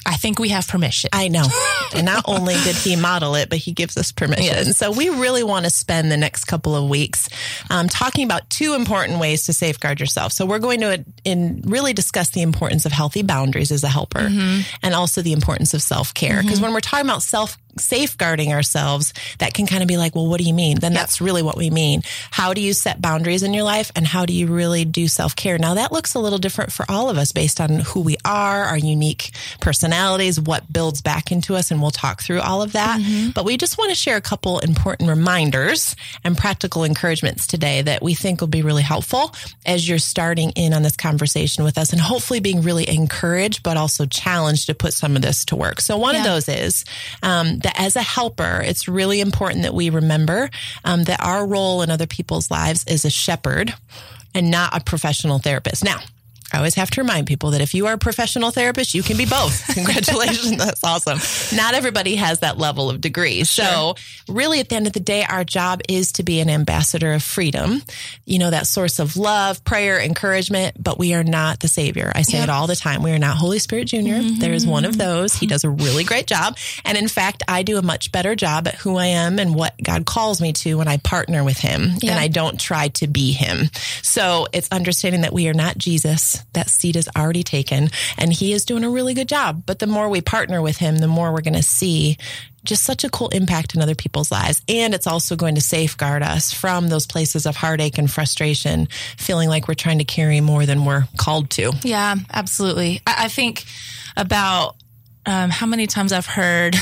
I 0.05 0.15
think 0.15 0.39
we 0.39 0.49
have 0.49 0.67
permission. 0.67 1.09
I 1.13 1.27
know. 1.27 1.45
and 1.95 2.05
not 2.05 2.23
only 2.27 2.55
did 2.63 2.75
he 2.75 2.95
model 2.95 3.35
it, 3.35 3.49
but 3.49 3.57
he 3.57 3.71
gives 3.73 3.97
us 3.97 4.11
permission. 4.11 4.45
Yes. 4.45 4.77
So 4.77 4.91
we 4.91 5.09
really 5.09 5.43
want 5.43 5.65
to 5.65 5.69
spend 5.69 6.11
the 6.11 6.17
next 6.17 6.45
couple 6.45 6.75
of 6.75 6.89
weeks 6.89 7.29
um, 7.69 7.87
talking 7.87 8.25
about 8.25 8.49
two 8.49 8.73
important 8.73 9.19
ways 9.19 9.45
to 9.45 9.53
safeguard 9.53 9.99
yourself. 9.99 10.31
So 10.31 10.45
we're 10.45 10.59
going 10.59 10.81
to 10.81 11.05
in 11.25 11.61
really 11.65 11.93
discuss 11.93 12.29
the 12.31 12.41
importance 12.41 12.85
of 12.85 12.91
healthy 12.91 13.23
boundaries 13.23 13.71
as 13.71 13.83
a 13.83 13.89
helper 13.89 14.19
mm-hmm. 14.19 14.61
and 14.83 14.95
also 14.95 15.21
the 15.21 15.33
importance 15.33 15.73
of 15.73 15.81
self 15.81 16.13
care. 16.13 16.41
Because 16.41 16.55
mm-hmm. 16.55 16.63
when 16.63 16.73
we're 16.73 16.79
talking 16.79 17.05
about 17.05 17.23
self 17.23 17.57
safeguarding 17.79 18.53
ourselves, 18.53 19.13
that 19.39 19.53
can 19.53 19.67
kind 19.67 19.81
of 19.81 19.88
be 19.88 19.98
like, 19.98 20.15
well, 20.15 20.27
what 20.27 20.39
do 20.39 20.45
you 20.45 20.53
mean? 20.53 20.79
Then 20.79 20.93
yep. 20.93 21.01
that's 21.01 21.21
really 21.21 21.41
what 21.41 21.57
we 21.57 21.69
mean. 21.69 22.01
How 22.31 22.53
do 22.53 22.62
you 22.62 22.74
set 22.74 23.01
boundaries 23.01 23.43
in 23.43 23.53
your 23.53 23.63
life 23.63 23.91
and 23.95 24.05
how 24.05 24.25
do 24.25 24.33
you 24.33 24.48
really 24.48 24.86
do 24.86 25.07
self 25.07 25.36
care? 25.36 25.57
Now 25.57 25.75
that 25.75 25.91
looks 25.91 26.15
a 26.15 26.19
little 26.19 26.39
different 26.39 26.71
for 26.71 26.86
all 26.89 27.09
of 27.09 27.17
us 27.17 27.31
based 27.31 27.62
on 27.62 27.79
who 27.79 28.01
we 28.01 28.17
are, 28.25 28.63
our 28.63 28.77
unique 28.77 29.31
personalities, 29.62 30.39
what 30.39 30.71
builds 30.71 31.01
back 31.01 31.31
into 31.31 31.55
us. 31.55 31.71
And 31.71 31.81
we'll 31.81 31.91
talk 31.91 32.21
through 32.21 32.41
all 32.41 32.62
of 32.62 32.74
that. 32.74 33.00
Mm-hmm. 33.00 33.31
But 33.31 33.45
we 33.45 33.57
just 33.57 33.77
want 33.77 33.89
to 33.91 33.95
share 33.95 34.17
a 34.17 34.21
couple 34.21 34.59
important 34.59 35.09
reminders 35.09 35.95
and 36.24 36.38
practical 36.38 36.83
encouragements 36.83 37.48
today 37.48 37.81
that 37.81 38.01
we 38.01 38.13
think 38.13 38.41
will 38.41 38.48
be 38.48 38.62
really 38.62 38.83
helpful 38.83 39.33
as 39.65 39.88
you're 39.88 40.00
starting 40.00 40.51
in 40.51 40.74
on 40.74 40.83
this 40.83 40.95
conversation 40.95 41.63
with 41.63 41.77
us 41.77 41.91
and 41.91 42.01
hopefully 42.01 42.39
being 42.39 42.62
really 42.62 42.88
encouraged, 42.89 43.63
but 43.63 43.77
also 43.77 44.05
challenged 44.05 44.67
to 44.67 44.74
put 44.74 44.93
some 44.93 45.15
of 45.15 45.21
this 45.21 45.45
to 45.45 45.55
work. 45.55 45.81
So 45.81 45.98
one 45.98 46.15
yeah. 46.15 46.21
of 46.21 46.25
those 46.25 46.50
is, 46.50 46.86
um, 47.24 47.59
that 47.69 47.81
as 47.81 47.95
a 47.95 48.01
helper, 48.01 48.61
it's 48.63 48.88
really 48.88 49.21
important 49.21 49.63
that 49.63 49.73
we 49.73 49.89
remember 49.89 50.49
um, 50.83 51.03
that 51.03 51.21
our 51.21 51.45
role 51.45 51.81
in 51.81 51.89
other 51.89 52.07
people's 52.07 52.49
lives 52.49 52.83
is 52.88 53.05
a 53.05 53.09
shepherd 53.09 53.73
and 54.33 54.51
not 54.51 54.75
a 54.75 54.83
professional 54.83 55.39
therapist. 55.39 55.83
Now, 55.83 55.99
I 56.51 56.57
always 56.57 56.75
have 56.75 56.89
to 56.91 57.01
remind 57.01 57.27
people 57.27 57.51
that 57.51 57.61
if 57.61 57.73
you 57.73 57.87
are 57.87 57.93
a 57.93 57.97
professional 57.97 58.51
therapist, 58.51 58.93
you 58.93 59.03
can 59.03 59.17
be 59.17 59.25
both. 59.25 59.65
Congratulations. 59.73 60.57
That's 60.57 60.83
awesome. 60.83 61.19
Not 61.55 61.73
everybody 61.73 62.15
has 62.15 62.39
that 62.39 62.57
level 62.57 62.89
of 62.89 63.01
degree. 63.01 63.43
Sure. 63.43 63.65
So 63.65 63.95
really 64.27 64.59
at 64.59 64.69
the 64.69 64.75
end 64.75 64.87
of 64.87 64.93
the 64.93 64.99
day, 64.99 65.23
our 65.23 65.43
job 65.43 65.81
is 65.87 66.13
to 66.13 66.23
be 66.23 66.39
an 66.39 66.49
ambassador 66.49 67.13
of 67.13 67.23
freedom, 67.23 67.81
you 68.25 68.39
know, 68.39 68.49
that 68.49 68.67
source 68.67 68.99
of 68.99 69.17
love, 69.17 69.63
prayer, 69.63 69.99
encouragement, 69.99 70.81
but 70.81 70.97
we 70.97 71.13
are 71.13 71.23
not 71.23 71.59
the 71.59 71.67
savior. 71.67 72.11
I 72.15 72.23
say 72.23 72.37
yep. 72.37 72.45
it 72.45 72.49
all 72.49 72.67
the 72.67 72.75
time. 72.75 73.03
We 73.03 73.11
are 73.11 73.19
not 73.19 73.37
Holy 73.37 73.59
Spirit 73.59 73.85
Junior. 73.85 74.15
Mm-hmm. 74.15 74.39
There 74.39 74.53
is 74.53 74.65
one 74.65 74.85
of 74.85 74.97
those. 74.97 75.33
He 75.33 75.47
does 75.47 75.63
a 75.63 75.69
really 75.69 76.03
great 76.03 76.27
job. 76.27 76.57
And 76.85 76.97
in 76.97 77.07
fact, 77.07 77.43
I 77.47 77.63
do 77.63 77.77
a 77.77 77.81
much 77.81 78.11
better 78.11 78.35
job 78.35 78.67
at 78.67 78.75
who 78.75 78.97
I 78.97 79.07
am 79.07 79.39
and 79.39 79.55
what 79.55 79.75
God 79.81 80.05
calls 80.05 80.41
me 80.41 80.53
to 80.53 80.77
when 80.77 80.87
I 80.87 80.97
partner 80.97 81.43
with 81.43 81.57
him 81.57 81.91
yep. 82.01 82.11
and 82.11 82.19
I 82.19 82.27
don't 82.27 82.59
try 82.59 82.89
to 82.89 83.07
be 83.07 83.31
him. 83.31 83.69
So 84.01 84.47
it's 84.51 84.67
understanding 84.71 85.21
that 85.21 85.33
we 85.33 85.47
are 85.47 85.53
not 85.53 85.77
Jesus 85.77 86.38
that 86.53 86.69
seat 86.69 86.96
is 86.96 87.10
already 87.17 87.43
taken 87.43 87.89
and 88.17 88.31
he 88.34 88.53
is 88.53 88.65
doing 88.65 88.84
a 88.84 88.89
really 88.89 89.13
good 89.13 89.29
job. 89.29 89.63
But 89.65 89.79
the 89.79 89.88
more 89.88 90.10
we 90.10 90.22
partner 90.22 90.62
with 90.62 90.77
him, 90.77 90.98
the 90.98 91.08
more 91.08 91.31
we're 91.31 91.41
going 91.41 91.53
to 91.53 91.63
see 91.63 92.17
just 92.63 92.84
such 92.84 93.03
a 93.03 93.10
cool 93.10 93.29
impact 93.29 93.75
in 93.75 93.81
other 93.81 93.96
people's 93.96 94.31
lives. 94.31 94.62
And 94.67 94.93
it's 94.93 95.08
also 95.08 95.36
going 95.36 95.55
to 95.55 95.62
safeguard 95.62 96.24
us 96.24 96.53
from 96.53 96.89
those 96.89 97.08
places 97.08 97.46
of 97.46 97.55
heartache 97.55 97.98
and 97.98 98.10
frustration, 98.12 98.88
feeling 99.17 99.50
like 99.50 99.67
we're 99.67 99.75
trying 99.75 100.00
to 100.00 100.03
carry 100.03 100.41
more 100.41 100.65
than 100.65 100.86
we're 100.86 101.05
called 101.17 101.50
to. 101.51 101.72
Yeah, 101.84 102.15
absolutely. 102.31 103.01
I, 103.08 103.25
I 103.25 103.27
think 103.29 103.63
about 104.17 104.75
um, 105.25 105.50
how 105.50 105.65
many 105.65 105.88
times 105.88 106.12
I've 106.12 106.25
heard, 106.25 106.75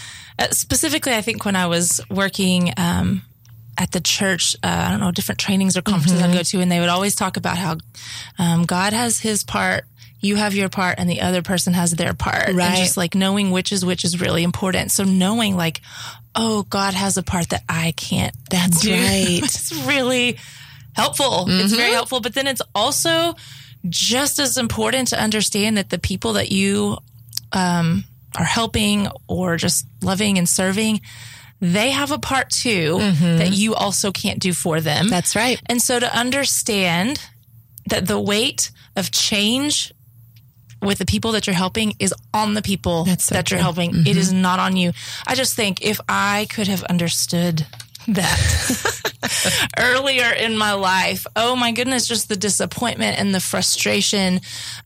specifically, 0.50 1.14
I 1.14 1.22
think 1.22 1.44
when 1.44 1.56
I 1.56 1.66
was 1.66 2.00
working 2.10 2.72
um, 2.76 3.22
at 3.76 3.92
the 3.92 4.00
church, 4.00 4.54
uh, 4.62 4.84
I 4.86 4.90
don't 4.90 5.00
know, 5.00 5.10
different 5.10 5.38
trainings 5.38 5.76
or 5.76 5.82
conferences 5.82 6.20
mm-hmm. 6.20 6.30
I'd 6.30 6.36
go 6.36 6.42
to, 6.42 6.60
and 6.60 6.70
they 6.70 6.80
would 6.80 6.88
always 6.88 7.14
talk 7.14 7.36
about 7.36 7.56
how 7.56 7.76
um, 8.38 8.64
God 8.64 8.92
has 8.92 9.18
his 9.18 9.42
part, 9.42 9.84
you 10.20 10.36
have 10.36 10.54
your 10.54 10.68
part, 10.68 10.96
and 10.98 11.08
the 11.08 11.20
other 11.20 11.42
person 11.42 11.72
has 11.74 11.92
their 11.92 12.14
part. 12.14 12.48
Right. 12.48 12.60
And 12.60 12.76
just 12.76 12.96
like 12.96 13.14
knowing 13.14 13.50
which 13.50 13.72
is 13.72 13.84
which 13.84 14.04
is 14.04 14.20
really 14.20 14.42
important. 14.42 14.90
So 14.90 15.04
knowing 15.04 15.56
like, 15.56 15.80
oh, 16.34 16.62
God 16.64 16.94
has 16.94 17.16
a 17.16 17.22
part 17.22 17.50
that 17.50 17.62
I 17.68 17.92
can't. 17.92 18.34
That's 18.48 18.80
do. 18.80 18.92
right. 18.94 19.00
it's 19.42 19.72
really 19.86 20.38
helpful. 20.94 21.46
Mm-hmm. 21.46 21.60
It's 21.60 21.72
very 21.72 21.88
mm-hmm. 21.88 21.94
helpful. 21.94 22.20
But 22.20 22.34
then 22.34 22.46
it's 22.46 22.62
also 22.74 23.34
just 23.88 24.38
as 24.38 24.56
important 24.56 25.08
to 25.08 25.20
understand 25.20 25.76
that 25.76 25.90
the 25.90 25.98
people 25.98 26.34
that 26.34 26.50
you 26.50 26.96
um, 27.52 28.04
are 28.36 28.44
helping 28.44 29.08
or 29.28 29.56
just 29.56 29.86
loving 30.02 30.38
and 30.38 30.48
serving 30.48 31.00
they 31.60 31.90
have 31.90 32.10
a 32.10 32.18
part 32.18 32.50
too 32.50 32.98
mm-hmm. 32.98 33.38
that 33.38 33.52
you 33.52 33.74
also 33.74 34.12
can't 34.12 34.38
do 34.38 34.52
for 34.52 34.80
them. 34.80 35.08
That's 35.08 35.34
right. 35.34 35.60
And 35.66 35.80
so 35.80 35.98
to 35.98 36.16
understand 36.16 37.20
that 37.86 38.06
the 38.06 38.20
weight 38.20 38.70
of 38.96 39.10
change 39.10 39.92
with 40.82 40.98
the 40.98 41.06
people 41.06 41.32
that 41.32 41.46
you're 41.46 41.56
helping 41.56 41.94
is 41.98 42.14
on 42.32 42.54
the 42.54 42.62
people 42.62 43.06
so 43.06 43.34
that 43.34 43.50
you're 43.50 43.60
helping. 43.60 43.92
Mm-hmm. 43.92 44.06
It 44.06 44.16
is 44.16 44.32
not 44.32 44.58
on 44.58 44.76
you. 44.76 44.92
I 45.26 45.34
just 45.34 45.56
think 45.56 45.82
if 45.82 46.00
I 46.08 46.46
could 46.50 46.68
have 46.68 46.82
understood 46.84 47.66
that 48.08 49.70
earlier 49.78 50.30
in 50.30 50.58
my 50.58 50.74
life, 50.74 51.26
oh 51.36 51.56
my 51.56 51.72
goodness, 51.72 52.06
just 52.06 52.28
the 52.28 52.36
disappointment 52.36 53.18
and 53.18 53.34
the 53.34 53.40
frustration 53.40 54.40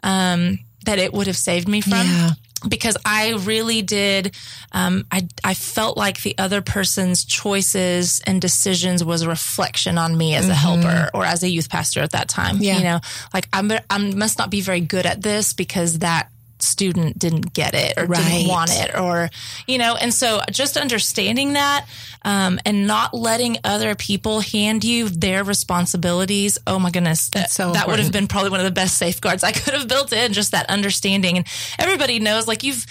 um, 0.05 0.61
that 0.85 1.01
it 1.01 1.13
would 1.13 1.27
have 1.27 1.37
saved 1.37 1.69
me 1.69 1.81
from. 1.81 2.07
Yeah 2.07 2.31
because 2.67 2.97
I 3.05 3.35
really 3.35 3.83
did. 3.83 4.35
Um, 4.73 5.05
I 5.13 5.29
I 5.45 5.55
felt 5.55 5.97
like 5.97 6.23
the 6.23 6.37
other 6.39 6.63
person's 6.63 7.25
choices 7.25 8.21
and 8.27 8.41
decisions 8.41 9.05
was 9.05 9.23
a 9.23 9.29
reflection 9.29 9.99
on 9.99 10.17
me 10.17 10.35
as 10.35 10.45
mm-hmm. 10.45 10.53
a 10.53 10.55
helper 10.55 11.11
or 11.15 11.25
as 11.25 11.43
a 11.43 11.49
youth 11.49 11.69
pastor 11.71 12.01
at 12.01 12.13
that 12.13 12.29
time. 12.29 12.59
Yeah. 12.59 12.79
You 12.79 12.85
know, 12.85 13.01
like 13.33 13.49
I'm 13.53 13.71
I 13.91 13.99
must 13.99 14.39
not 14.39 14.51
be 14.51 14.61
very 14.61 14.81
good 14.81 15.07
at 15.07 15.23
this 15.23 15.53
because 15.53 16.01
that 16.01 16.31
student 16.63 17.19
didn't 17.19 17.53
get 17.53 17.75
it 17.75 17.95
or 17.97 18.07
right. 18.07 18.23
didn't 18.23 18.49
want 18.49 18.71
it 18.73 18.95
or 18.99 19.31
you 19.67 19.79
know 19.79 19.97
and 19.97 20.13
so 20.13 20.41
just 20.51 20.77
understanding 20.77 21.53
that 21.53 21.87
um, 22.23 22.59
and 22.67 22.87
not 22.87 23.15
letting 23.15 23.59
other 23.65 23.95
people 23.95 24.41
hand 24.41 24.85
you 24.85 25.09
their 25.09 25.45
responsibilities 25.45 26.59
oh 26.67 26.79
my 26.79 26.91
goodness 26.91 27.29
That's 27.29 27.55
so 27.55 27.73
that 27.73 27.87
would 27.87 28.01
have 28.01 28.13
been 28.13 28.27
probably 28.27 28.51
one 28.51 28.61
of 28.61 28.65
the 28.65 28.73
best 28.73 28.99
safeguards 28.99 29.45
i 29.45 29.53
could 29.53 29.75
have 29.75 29.89
built 29.89 30.13
in 30.13 30.33
just 30.33 30.53
that 30.53 30.69
understanding 30.69 31.37
and 31.37 31.47
everybody 31.79 32.19
knows 32.19 32.49
like 32.49 32.63
you've 32.63 32.85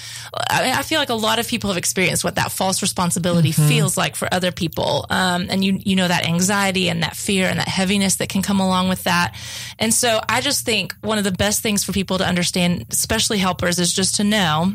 i, 0.50 0.64
mean, 0.64 0.74
I 0.74 0.84
feel 0.84 1.00
like 1.00 1.10
a 1.10 1.16
lot 1.16 1.40
of 1.40 1.48
people 1.48 1.70
have 1.70 1.78
experienced 1.78 2.24
what 2.24 2.36
that 2.36 2.52
false 2.52 2.82
responsibility 2.82 3.52
mm-hmm. 3.52 3.68
feels 3.68 3.98
like 3.98 4.16
for 4.16 4.28
other 4.34 4.52
people 4.52 5.06
um, 5.10 5.48
and 5.50 5.64
you 5.64 5.80
you 5.84 5.96
know 5.96 6.08
that 6.08 6.26
anxiety 6.26 6.90
and 6.90 7.04
that 7.04 7.16
fear 7.16 7.48
and 7.48 7.60
that 7.60 7.68
heaviness 7.68 8.16
that 8.18 8.30
can 8.30 8.42
come 8.42 8.60
along 8.60 8.88
with 8.88 9.04
that 9.04 9.36
and 9.78 9.94
so 9.94 10.22
i 10.30 10.40
just 10.40 10.66
think 10.66 10.96
one 11.02 11.18
of 11.18 11.24
the 11.24 11.32
best 11.32 11.62
things 11.62 11.84
for 11.84 11.92
people 11.92 12.18
to 12.18 12.26
understand 12.26 12.86
especially 12.92 13.38
help 13.38 13.57
helpers 13.58 13.80
is 13.80 13.92
just 13.92 14.16
to 14.16 14.24
know 14.24 14.74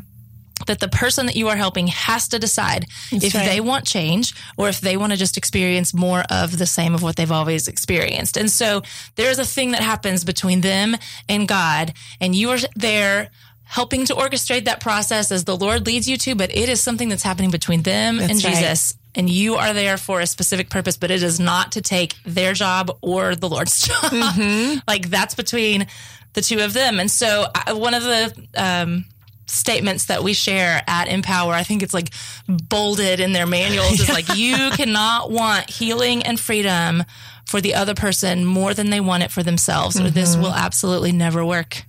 that 0.67 0.81
the 0.81 0.89
person 0.89 1.27
that 1.27 1.37
you 1.37 1.49
are 1.49 1.57
helping 1.57 1.89
has 1.89 2.29
to 2.29 2.39
decide 2.39 2.87
That's 3.11 3.25
if 3.25 3.35
right. 3.35 3.47
they 3.47 3.61
want 3.61 3.85
change 3.85 4.35
or 4.57 4.69
if 4.69 4.81
they 4.81 4.97
want 4.97 5.13
to 5.13 5.19
just 5.19 5.37
experience 5.37 5.95
more 5.95 6.25
of 6.31 6.59
the 6.59 6.67
same 6.67 6.95
of 6.95 7.03
what 7.03 7.17
they've 7.17 7.31
always 7.31 7.69
experienced. 7.69 8.37
And 8.37 8.51
so 8.51 8.83
there's 9.17 9.39
a 9.39 9.45
thing 9.45 9.73
that 9.73 9.83
happens 9.83 10.25
between 10.25 10.61
them 10.61 10.97
and 11.29 11.49
God, 11.49 11.95
and 12.21 12.35
you 12.35 12.51
are 12.51 12.59
there 12.77 13.31
helping 13.65 14.05
to 14.07 14.15
orchestrate 14.15 14.67
that 14.67 14.81
process 14.81 15.33
as 15.33 15.45
the 15.45 15.57
Lord 15.57 15.87
leads 15.87 16.09
you 16.09 16.17
to, 16.19 16.35
but 16.35 16.55
it 16.55 16.69
is 16.69 16.81
something 16.81 17.09
that's 17.09 17.23
happening 17.23 17.51
between 17.51 17.83
them 17.83 18.19
that's 18.19 18.31
and 18.31 18.41
Jesus. 18.41 18.95
And 19.15 19.29
you 19.29 19.57
are 19.57 19.75
there 19.75 19.99
for 19.99 20.21
a 20.21 20.27
specific 20.27 20.71
purpose, 20.71 20.97
but 20.97 21.11
it 21.11 21.23
is 21.23 21.39
not 21.39 21.73
to 21.73 21.83
take 21.83 22.15
their 22.25 22.55
job 22.55 22.97
or 23.03 23.35
the 23.35 23.49
Lord's 23.49 23.81
job. 23.87 24.11
Mm-hmm. 24.13 24.79
like 24.89 25.11
that's 25.11 25.35
between 25.35 25.87
the 26.33 26.41
two 26.41 26.61
of 26.61 26.73
them. 26.73 26.99
And 26.99 27.11
so 27.11 27.47
I, 27.55 27.75
one 27.75 27.95
of 27.95 28.03
the 28.03 28.47
um, 28.57 29.05
statements 29.47 30.07
that 30.07 30.23
we 30.23 30.33
share 30.33 30.83
at 30.87 31.09
Empower, 31.09 31.53
I 31.53 31.63
think 31.63 31.83
it's 31.83 31.95
like 31.95 32.11
bolded 32.49 33.21
in 33.21 33.33
their 33.33 33.47
manuals, 33.47 34.01
is 34.01 34.09
like 34.09 34.35
you 34.35 34.71
cannot 34.71 35.31
want 35.31 35.69
healing 35.69 36.23
and 36.23 36.41
freedom 36.41 37.05
for 37.47 37.61
the 37.61 37.75
other 37.75 37.95
person 37.95 38.45
more 38.45 38.73
than 38.73 38.91
they 38.91 39.01
want 39.01 39.23
it 39.23 39.31
for 39.31 39.43
themselves, 39.43 39.99
or 39.99 40.05
mm-hmm. 40.05 40.15
this 40.15 40.37
will 40.37 40.55
absolutely 40.55 41.13
never 41.13 41.45
work. 41.45 41.85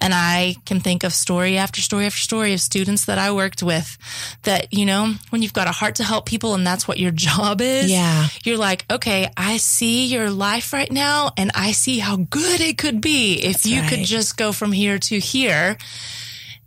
And 0.00 0.12
I 0.14 0.56
can 0.64 0.80
think 0.80 1.04
of 1.04 1.12
story 1.12 1.58
after 1.58 1.80
story 1.80 2.06
after 2.06 2.20
story 2.20 2.52
of 2.52 2.60
students 2.60 3.06
that 3.06 3.18
I 3.18 3.32
worked 3.32 3.62
with 3.62 3.96
that, 4.42 4.72
you 4.72 4.86
know, 4.86 5.14
when 5.30 5.42
you've 5.42 5.52
got 5.52 5.68
a 5.68 5.72
heart 5.72 5.96
to 5.96 6.04
help 6.04 6.26
people 6.26 6.54
and 6.54 6.66
that's 6.66 6.86
what 6.86 6.98
your 6.98 7.10
job 7.14 7.60
is, 7.60 7.90
yeah. 7.90 8.28
you're 8.44 8.58
like, 8.58 8.84
okay, 8.90 9.30
I 9.36 9.56
see 9.56 10.06
your 10.06 10.30
life 10.30 10.72
right 10.72 10.90
now 10.90 11.32
and 11.36 11.50
I 11.54 11.72
see 11.72 11.98
how 11.98 12.16
good 12.16 12.60
it 12.60 12.78
could 12.78 13.00
be 13.00 13.34
if 13.34 13.52
that's 13.52 13.66
you 13.66 13.80
right. 13.80 13.90
could 13.90 14.04
just 14.04 14.36
go 14.36 14.52
from 14.52 14.72
here 14.72 14.98
to 14.98 15.18
here 15.18 15.76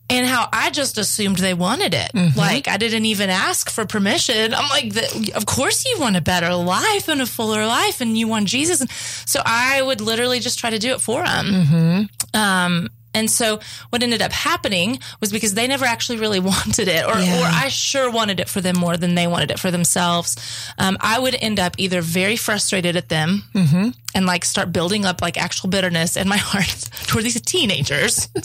and 0.10 0.26
how 0.26 0.50
I 0.52 0.69
just 0.72 0.98
assumed 0.98 1.38
they 1.38 1.54
wanted 1.54 1.93
it. 1.93 2.12
Mm-hmm. 2.13 2.38
Like 2.38 2.67
I 2.67 2.78
didn't 2.78 3.06
even 3.06 3.30
ask 3.30 3.69
for 3.69 3.86
permission. 3.86 4.54
I'm 4.54 4.69
like, 4.69 4.95
of 5.36 5.45
course 5.45 5.86
you 5.86 6.00
want 6.00 6.15
a 6.15 6.22
better 6.22 6.54
life 6.54 7.08
and 7.08 7.22
a 7.22 7.26
fuller 7.26 7.65
life, 7.65 8.02
and 8.02 8.17
you 8.17 8.28
want 8.28 8.48
Jesus. 8.48 8.82
And 8.82 8.89
so 8.91 9.41
I 9.45 9.82
would 9.82 10.02
literally 10.02 10.39
just 10.39 10.60
try 10.60 10.69
to 10.69 10.80
do 10.80 10.93
it 10.93 11.02
for 11.02 11.24
them. 11.24 11.45
Mm-hmm. 11.45 12.39
Um, 12.39 12.89
And 13.13 13.30
so 13.30 13.60
what 13.89 14.04
ended 14.04 14.22
up 14.22 14.32
happening 14.32 15.00
was 15.19 15.32
because 15.32 15.54
they 15.54 15.67
never 15.67 15.86
actually 15.86 16.19
really 16.19 16.39
wanted 16.39 16.88
it, 16.88 17.06
or, 17.06 17.19
yeah. 17.19 17.41
or 17.41 17.45
I 17.45 17.69
sure 17.69 18.12
wanted 18.12 18.39
it 18.39 18.50
for 18.50 18.62
them 18.62 18.78
more 18.78 18.98
than 18.98 19.15
they 19.15 19.28
wanted 19.28 19.52
it 19.52 19.60
for 19.60 19.72
themselves. 19.72 20.36
Um, 20.78 20.98
I 21.02 21.19
would 21.19 21.36
end 21.36 21.60
up 21.60 21.76
either 21.78 22.02
very 22.02 22.36
frustrated 22.36 22.95
at 22.95 23.10
them 23.10 23.43
mm-hmm. 23.54 23.89
and 24.15 24.26
like 24.26 24.45
start 24.45 24.72
building 24.72 25.06
up 25.06 25.22
like 25.22 25.38
actual 25.38 25.69
bitterness 25.69 26.15
in 26.15 26.28
my 26.28 26.38
heart 26.41 26.89
toward 27.08 27.26
these 27.26 27.39
teenagers, 27.41 28.28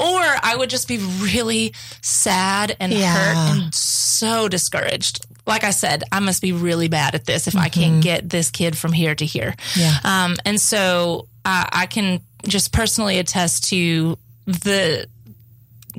or 0.00 0.20
I 0.20 0.54
would 0.56 0.70
just 0.70 0.88
be 0.88 0.98
really 0.98 1.74
sad 2.02 2.76
and 2.80 2.92
yeah. 2.92 3.14
hurt 3.14 3.56
and 3.56 3.74
so 3.74 4.48
discouraged. 4.48 5.26
Like 5.46 5.64
I 5.64 5.70
said, 5.70 6.04
I 6.12 6.20
must 6.20 6.42
be 6.42 6.52
really 6.52 6.88
bad 6.88 7.14
at 7.14 7.24
this 7.24 7.46
if 7.46 7.54
mm-hmm. 7.54 7.64
I 7.64 7.68
can't 7.70 7.92
mm-hmm. 7.92 8.00
get 8.00 8.28
this 8.28 8.50
kid 8.50 8.76
from 8.76 8.92
here 8.92 9.14
to 9.14 9.24
here. 9.24 9.54
Yeah. 9.74 9.96
Um, 10.04 10.36
and 10.44 10.60
so 10.60 11.26
uh, 11.44 11.64
I 11.72 11.86
can 11.86 12.20
just 12.44 12.72
personally 12.72 13.18
attest 13.18 13.68
to 13.70 14.18
the 14.46 15.06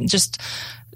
just 0.06 0.42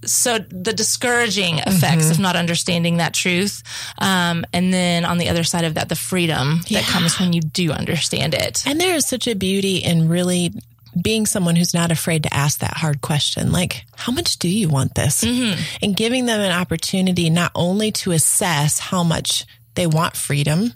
so 0.03 0.37
the 0.37 0.73
discouraging 0.73 1.59
effects 1.59 2.03
mm-hmm. 2.03 2.11
of 2.11 2.19
not 2.19 2.35
understanding 2.35 2.97
that 2.97 3.13
truth 3.13 3.63
um, 3.99 4.45
and 4.53 4.73
then 4.73 5.05
on 5.05 5.17
the 5.17 5.29
other 5.29 5.43
side 5.43 5.65
of 5.65 5.75
that 5.75 5.89
the 5.89 5.95
freedom 5.95 6.61
yeah. 6.67 6.79
that 6.79 6.89
comes 6.89 7.19
when 7.19 7.33
you 7.33 7.41
do 7.41 7.71
understand 7.71 8.33
it 8.33 8.65
and 8.65 8.79
there 8.79 8.95
is 8.95 9.05
such 9.05 9.27
a 9.27 9.35
beauty 9.35 9.77
in 9.77 10.07
really 10.07 10.51
being 11.01 11.25
someone 11.25 11.55
who's 11.55 11.73
not 11.73 11.91
afraid 11.91 12.23
to 12.23 12.33
ask 12.33 12.59
that 12.59 12.77
hard 12.77 13.01
question 13.01 13.51
like 13.51 13.85
how 13.95 14.11
much 14.11 14.37
do 14.37 14.47
you 14.47 14.69
want 14.69 14.95
this 14.95 15.23
mm-hmm. 15.23 15.59
and 15.81 15.95
giving 15.95 16.25
them 16.25 16.39
an 16.39 16.51
opportunity 16.51 17.29
not 17.29 17.51
only 17.55 17.91
to 17.91 18.11
assess 18.11 18.79
how 18.79 19.03
much 19.03 19.45
they 19.75 19.87
want 19.87 20.15
freedom 20.15 20.73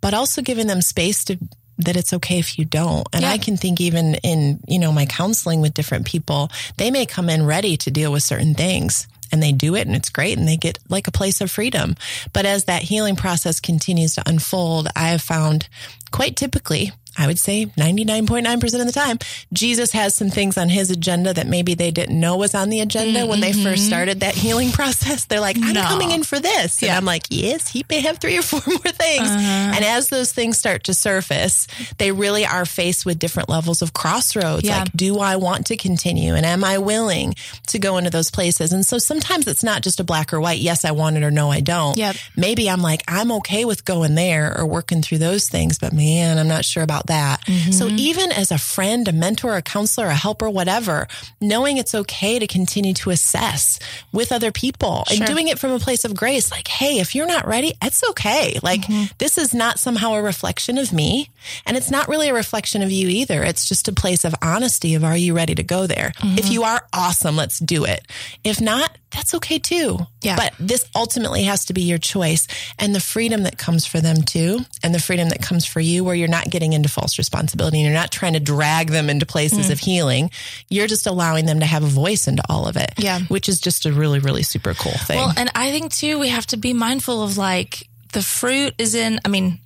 but 0.00 0.14
also 0.14 0.40
giving 0.42 0.66
them 0.66 0.80
space 0.80 1.24
to 1.24 1.38
that 1.84 1.96
it's 1.96 2.12
okay 2.14 2.38
if 2.38 2.58
you 2.58 2.64
don't. 2.64 3.06
And 3.12 3.22
yeah. 3.22 3.30
I 3.30 3.38
can 3.38 3.56
think 3.56 3.80
even 3.80 4.14
in, 4.16 4.60
you 4.66 4.78
know, 4.78 4.92
my 4.92 5.06
counseling 5.06 5.60
with 5.60 5.74
different 5.74 6.06
people, 6.06 6.50
they 6.76 6.90
may 6.90 7.06
come 7.06 7.28
in 7.28 7.44
ready 7.46 7.76
to 7.78 7.90
deal 7.90 8.12
with 8.12 8.22
certain 8.22 8.54
things 8.54 9.06
and 9.32 9.42
they 9.42 9.52
do 9.52 9.74
it 9.74 9.86
and 9.86 9.96
it's 9.96 10.10
great 10.10 10.38
and 10.38 10.46
they 10.46 10.56
get 10.56 10.78
like 10.88 11.06
a 11.06 11.12
place 11.12 11.40
of 11.40 11.50
freedom. 11.50 11.94
But 12.32 12.46
as 12.46 12.64
that 12.64 12.82
healing 12.82 13.16
process 13.16 13.60
continues 13.60 14.14
to 14.14 14.28
unfold, 14.28 14.88
I 14.96 15.08
have 15.08 15.22
found 15.22 15.68
quite 16.10 16.36
typically 16.36 16.92
I 17.20 17.26
would 17.26 17.38
say 17.38 17.66
99.9% 17.66 18.80
of 18.80 18.86
the 18.86 18.92
time, 18.92 19.18
Jesus 19.52 19.92
has 19.92 20.14
some 20.14 20.30
things 20.30 20.56
on 20.56 20.70
his 20.70 20.90
agenda 20.90 21.34
that 21.34 21.46
maybe 21.46 21.74
they 21.74 21.90
didn't 21.90 22.18
know 22.18 22.38
was 22.38 22.54
on 22.54 22.70
the 22.70 22.80
agenda 22.80 23.20
mm-hmm. 23.20 23.28
when 23.28 23.40
they 23.40 23.52
first 23.52 23.82
mm-hmm. 23.82 23.88
started 23.88 24.20
that 24.20 24.34
healing 24.34 24.70
process. 24.72 25.26
They're 25.26 25.38
like, 25.38 25.58
I'm 25.60 25.74
no. 25.74 25.82
coming 25.82 26.12
in 26.12 26.22
for 26.22 26.40
this. 26.40 26.80
Yeah. 26.80 26.88
And 26.88 26.96
I'm 26.96 27.04
like, 27.04 27.26
yes, 27.28 27.68
he 27.68 27.84
may 27.90 28.00
have 28.00 28.18
three 28.18 28.38
or 28.38 28.42
four 28.42 28.62
more 28.66 28.78
things. 28.78 29.28
Uh-huh. 29.28 29.72
And 29.74 29.84
as 29.84 30.08
those 30.08 30.32
things 30.32 30.58
start 30.58 30.84
to 30.84 30.94
surface, 30.94 31.66
they 31.98 32.10
really 32.10 32.46
are 32.46 32.64
faced 32.64 33.04
with 33.04 33.18
different 33.18 33.50
levels 33.50 33.82
of 33.82 33.92
crossroads. 33.92 34.64
Yeah. 34.64 34.78
Like, 34.78 34.92
do 34.92 35.18
I 35.18 35.36
want 35.36 35.66
to 35.66 35.76
continue? 35.76 36.34
And 36.34 36.46
am 36.46 36.64
I 36.64 36.78
willing 36.78 37.34
to 37.66 37.78
go 37.78 37.98
into 37.98 38.08
those 38.08 38.30
places? 38.30 38.72
And 38.72 38.86
so 38.86 38.96
sometimes 38.96 39.46
it's 39.46 39.62
not 39.62 39.82
just 39.82 40.00
a 40.00 40.04
black 40.04 40.32
or 40.32 40.40
white, 40.40 40.60
yes, 40.60 40.86
I 40.86 40.92
want 40.92 41.18
it 41.18 41.22
or 41.22 41.30
no, 41.30 41.50
I 41.50 41.60
don't. 41.60 41.98
Yep. 41.98 42.16
Maybe 42.34 42.70
I'm 42.70 42.80
like, 42.80 43.02
I'm 43.06 43.30
okay 43.32 43.66
with 43.66 43.84
going 43.84 44.14
there 44.14 44.56
or 44.56 44.64
working 44.64 45.02
through 45.02 45.18
those 45.18 45.50
things, 45.50 45.78
but 45.78 45.92
man, 45.92 46.38
I'm 46.38 46.48
not 46.48 46.64
sure 46.64 46.82
about 46.82 47.09
that. 47.10 47.44
Mm-hmm. 47.44 47.72
So 47.72 47.88
even 47.88 48.32
as 48.32 48.50
a 48.50 48.58
friend, 48.58 49.06
a 49.08 49.12
mentor, 49.12 49.56
a 49.56 49.62
counselor, 49.62 50.06
a 50.06 50.14
helper, 50.14 50.48
whatever, 50.48 51.08
knowing 51.40 51.76
it's 51.76 51.94
okay 51.94 52.38
to 52.38 52.46
continue 52.46 52.94
to 52.94 53.10
assess 53.10 53.78
with 54.12 54.32
other 54.32 54.52
people 54.52 55.04
sure. 55.08 55.18
and 55.18 55.26
doing 55.26 55.48
it 55.48 55.58
from 55.58 55.72
a 55.72 55.78
place 55.78 56.04
of 56.04 56.14
grace, 56.14 56.50
like, 56.50 56.68
hey, 56.68 57.00
if 57.00 57.14
you're 57.14 57.26
not 57.26 57.46
ready, 57.46 57.74
it's 57.82 58.02
okay. 58.10 58.58
Like 58.62 58.82
mm-hmm. 58.82 59.12
this 59.18 59.36
is 59.36 59.52
not 59.52 59.78
somehow 59.78 60.14
a 60.14 60.22
reflection 60.22 60.78
of 60.78 60.92
me. 60.92 61.28
And 61.66 61.76
it's 61.76 61.90
not 61.90 62.08
really 62.08 62.28
a 62.28 62.34
reflection 62.34 62.82
of 62.82 62.90
you 62.90 63.08
either. 63.08 63.42
It's 63.42 63.68
just 63.68 63.88
a 63.88 63.92
place 63.92 64.24
of 64.24 64.34
honesty 64.42 64.94
of 64.94 65.04
are 65.04 65.16
you 65.16 65.34
ready 65.34 65.54
to 65.54 65.62
go 65.62 65.86
there? 65.86 66.12
Mm-hmm. 66.18 66.38
If 66.38 66.50
you 66.50 66.62
are 66.62 66.86
awesome, 66.92 67.36
let's 67.36 67.58
do 67.58 67.84
it. 67.84 68.06
If 68.44 68.60
not, 68.60 68.96
that's 69.10 69.34
okay 69.34 69.58
too. 69.58 69.98
Yeah. 70.22 70.36
But 70.36 70.54
this 70.60 70.84
ultimately 70.94 71.44
has 71.44 71.64
to 71.66 71.72
be 71.72 71.82
your 71.82 71.98
choice 71.98 72.46
and 72.78 72.94
the 72.94 73.00
freedom 73.00 73.42
that 73.42 73.58
comes 73.58 73.84
for 73.84 74.00
them 74.00 74.22
too, 74.22 74.60
and 74.82 74.94
the 74.94 75.00
freedom 75.00 75.30
that 75.30 75.42
comes 75.42 75.66
for 75.66 75.80
you, 75.80 76.04
where 76.04 76.14
you're 76.14 76.28
not 76.28 76.48
getting 76.48 76.72
into 76.72 76.88
false 76.90 77.18
responsibility 77.18 77.78
and 77.78 77.84
you're 77.84 77.94
not 77.94 78.10
trying 78.10 78.34
to 78.34 78.40
drag 78.40 78.90
them 78.90 79.08
into 79.08 79.26
places 79.26 79.68
mm. 79.68 79.72
of 79.72 79.78
healing. 79.78 80.30
You're 80.68 80.86
just 80.86 81.06
allowing 81.06 81.46
them 81.46 81.60
to 81.60 81.66
have 81.66 81.82
a 81.82 81.88
voice 81.88 82.28
into 82.28 82.42
all 82.48 82.66
of 82.66 82.76
it. 82.76 82.92
Yeah. 82.98 83.20
Which 83.20 83.48
is 83.48 83.60
just 83.60 83.86
a 83.86 83.92
really, 83.92 84.18
really 84.18 84.42
super 84.42 84.74
cool 84.74 84.92
thing. 84.92 85.16
Well, 85.16 85.32
and 85.36 85.50
I 85.54 85.70
think 85.70 85.92
too, 85.92 86.18
we 86.18 86.28
have 86.28 86.46
to 86.48 86.56
be 86.56 86.72
mindful 86.72 87.22
of 87.22 87.38
like 87.38 87.88
the 88.12 88.22
fruit 88.22 88.74
is 88.78 88.94
in, 88.94 89.20
I 89.24 89.28
mean, 89.28 89.60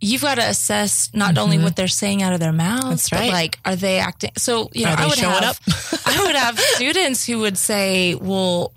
you've 0.00 0.22
got 0.22 0.36
to 0.36 0.48
assess 0.48 1.10
not 1.14 1.34
mm-hmm. 1.34 1.38
only 1.38 1.58
what 1.58 1.76
they're 1.76 1.88
saying 1.88 2.22
out 2.22 2.32
of 2.32 2.40
their 2.40 2.52
mouths, 2.52 3.12
right. 3.12 3.26
but 3.26 3.32
like, 3.32 3.58
are 3.64 3.76
they 3.76 3.98
acting? 3.98 4.32
So, 4.36 4.70
you 4.72 4.86
know, 4.86 4.94
I 4.98 5.06
would 5.06 5.18
have, 5.18 5.60
I 6.06 6.24
would 6.24 6.36
have 6.36 6.58
students 6.58 7.26
who 7.26 7.40
would 7.40 7.58
say, 7.58 8.14
well, 8.14 8.72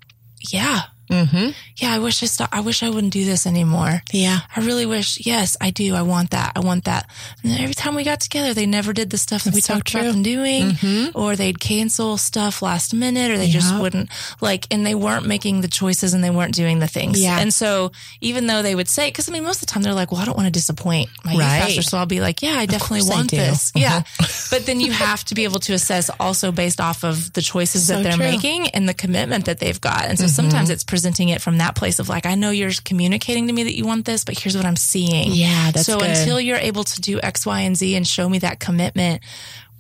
yeah, 0.49 0.81
Mm-hmm. 1.13 1.49
Yeah, 1.77 1.93
I 1.93 1.99
wish 1.99 2.23
I 2.23 2.25
stop. 2.25 2.49
I 2.51 2.61
wish 2.61 2.83
I 2.83 2.89
wouldn't 2.89 3.13
do 3.13 3.25
this 3.25 3.45
anymore. 3.45 4.01
Yeah, 4.11 4.39
I 4.55 4.61
really 4.61 4.85
wish. 4.85 5.25
Yes, 5.25 5.55
I 5.61 5.71
do. 5.71 5.95
I 5.95 6.01
want 6.01 6.31
that. 6.31 6.53
I 6.55 6.59
want 6.59 6.85
that. 6.85 7.09
And 7.43 7.59
every 7.59 7.73
time 7.73 7.95
we 7.95 8.03
got 8.03 8.19
together, 8.19 8.53
they 8.53 8.65
never 8.65 8.93
did 8.93 9.09
the 9.09 9.17
stuff 9.17 9.43
that 9.43 9.51
That's 9.51 9.55
we 9.55 9.61
so 9.61 9.75
talked 9.75 9.87
true. 9.87 10.01
about 10.01 10.13
them 10.13 10.23
doing, 10.23 10.71
mm-hmm. 10.71 11.17
or 11.17 11.35
they'd 11.35 11.59
cancel 11.59 12.17
stuff 12.17 12.61
last 12.61 12.93
minute, 12.93 13.31
or 13.31 13.37
they 13.37 13.45
yep. 13.45 13.53
just 13.53 13.79
wouldn't 13.79 14.09
like. 14.41 14.67
And 14.71 14.85
they 14.85 14.95
weren't 14.95 15.27
making 15.27 15.61
the 15.61 15.67
choices, 15.67 16.13
and 16.13 16.23
they 16.23 16.29
weren't 16.29 16.55
doing 16.55 16.79
the 16.79 16.87
things. 16.87 17.21
Yeah. 17.21 17.39
And 17.39 17.53
so 17.53 17.91
even 18.21 18.47
though 18.47 18.61
they 18.61 18.75
would 18.75 18.87
say, 18.87 19.09
because 19.09 19.29
I 19.29 19.31
mean, 19.31 19.43
most 19.43 19.61
of 19.61 19.67
the 19.67 19.73
time 19.73 19.83
they're 19.83 19.93
like, 19.93 20.11
"Well, 20.11 20.21
I 20.21 20.25
don't 20.25 20.37
want 20.37 20.47
to 20.47 20.51
disappoint 20.51 21.09
my 21.23 21.33
right. 21.33 21.61
pastor," 21.61 21.81
so 21.81 21.97
I'll 21.97 22.05
be 22.05 22.21
like, 22.21 22.41
"Yeah, 22.41 22.55
I 22.57 22.65
definitely 22.65 23.09
want 23.09 23.31
this." 23.31 23.71
Uh-huh. 23.75 23.79
Yeah, 23.83 24.03
but 24.49 24.65
then 24.65 24.79
you 24.79 24.91
have 24.91 25.23
to 25.25 25.35
be 25.35 25.43
able 25.43 25.59
to 25.61 25.73
assess 25.73 26.09
also 26.19 26.51
based 26.51 26.79
off 26.81 27.03
of 27.03 27.33
the 27.33 27.41
choices 27.41 27.87
so 27.87 27.95
that 27.95 28.03
they're 28.03 28.13
true. 28.13 28.25
making 28.25 28.69
and 28.69 28.87
the 28.87 28.93
commitment 28.93 29.45
that 29.45 29.59
they've 29.59 29.79
got. 29.79 30.05
And 30.05 30.17
so 30.17 30.25
mm-hmm. 30.25 30.33
sometimes 30.33 30.69
it's 30.69 30.83
presenting 31.03 31.27
it 31.27 31.41
from 31.41 31.57
that 31.57 31.75
place 31.75 31.99
of 31.99 32.07
like, 32.07 32.25
I 32.25 32.35
know 32.35 32.49
you're 32.49 32.71
communicating 32.85 33.47
to 33.47 33.53
me 33.53 33.63
that 33.63 33.75
you 33.75 33.85
want 33.85 34.05
this, 34.05 34.23
but 34.23 34.39
here's 34.39 34.55
what 34.55 34.65
I'm 34.65 34.77
seeing. 34.77 35.33
Yeah, 35.33 35.71
that's 35.71 35.85
so 35.85 35.99
good. 35.99 36.11
until 36.11 36.39
you're 36.39 36.55
able 36.55 36.85
to 36.85 37.01
do 37.01 37.19
X, 37.21 37.45
Y, 37.45 37.59
and 37.59 37.75
Z 37.75 37.93
and 37.97 38.07
show 38.07 38.29
me 38.29 38.39
that 38.39 38.61
commitment, 38.61 39.21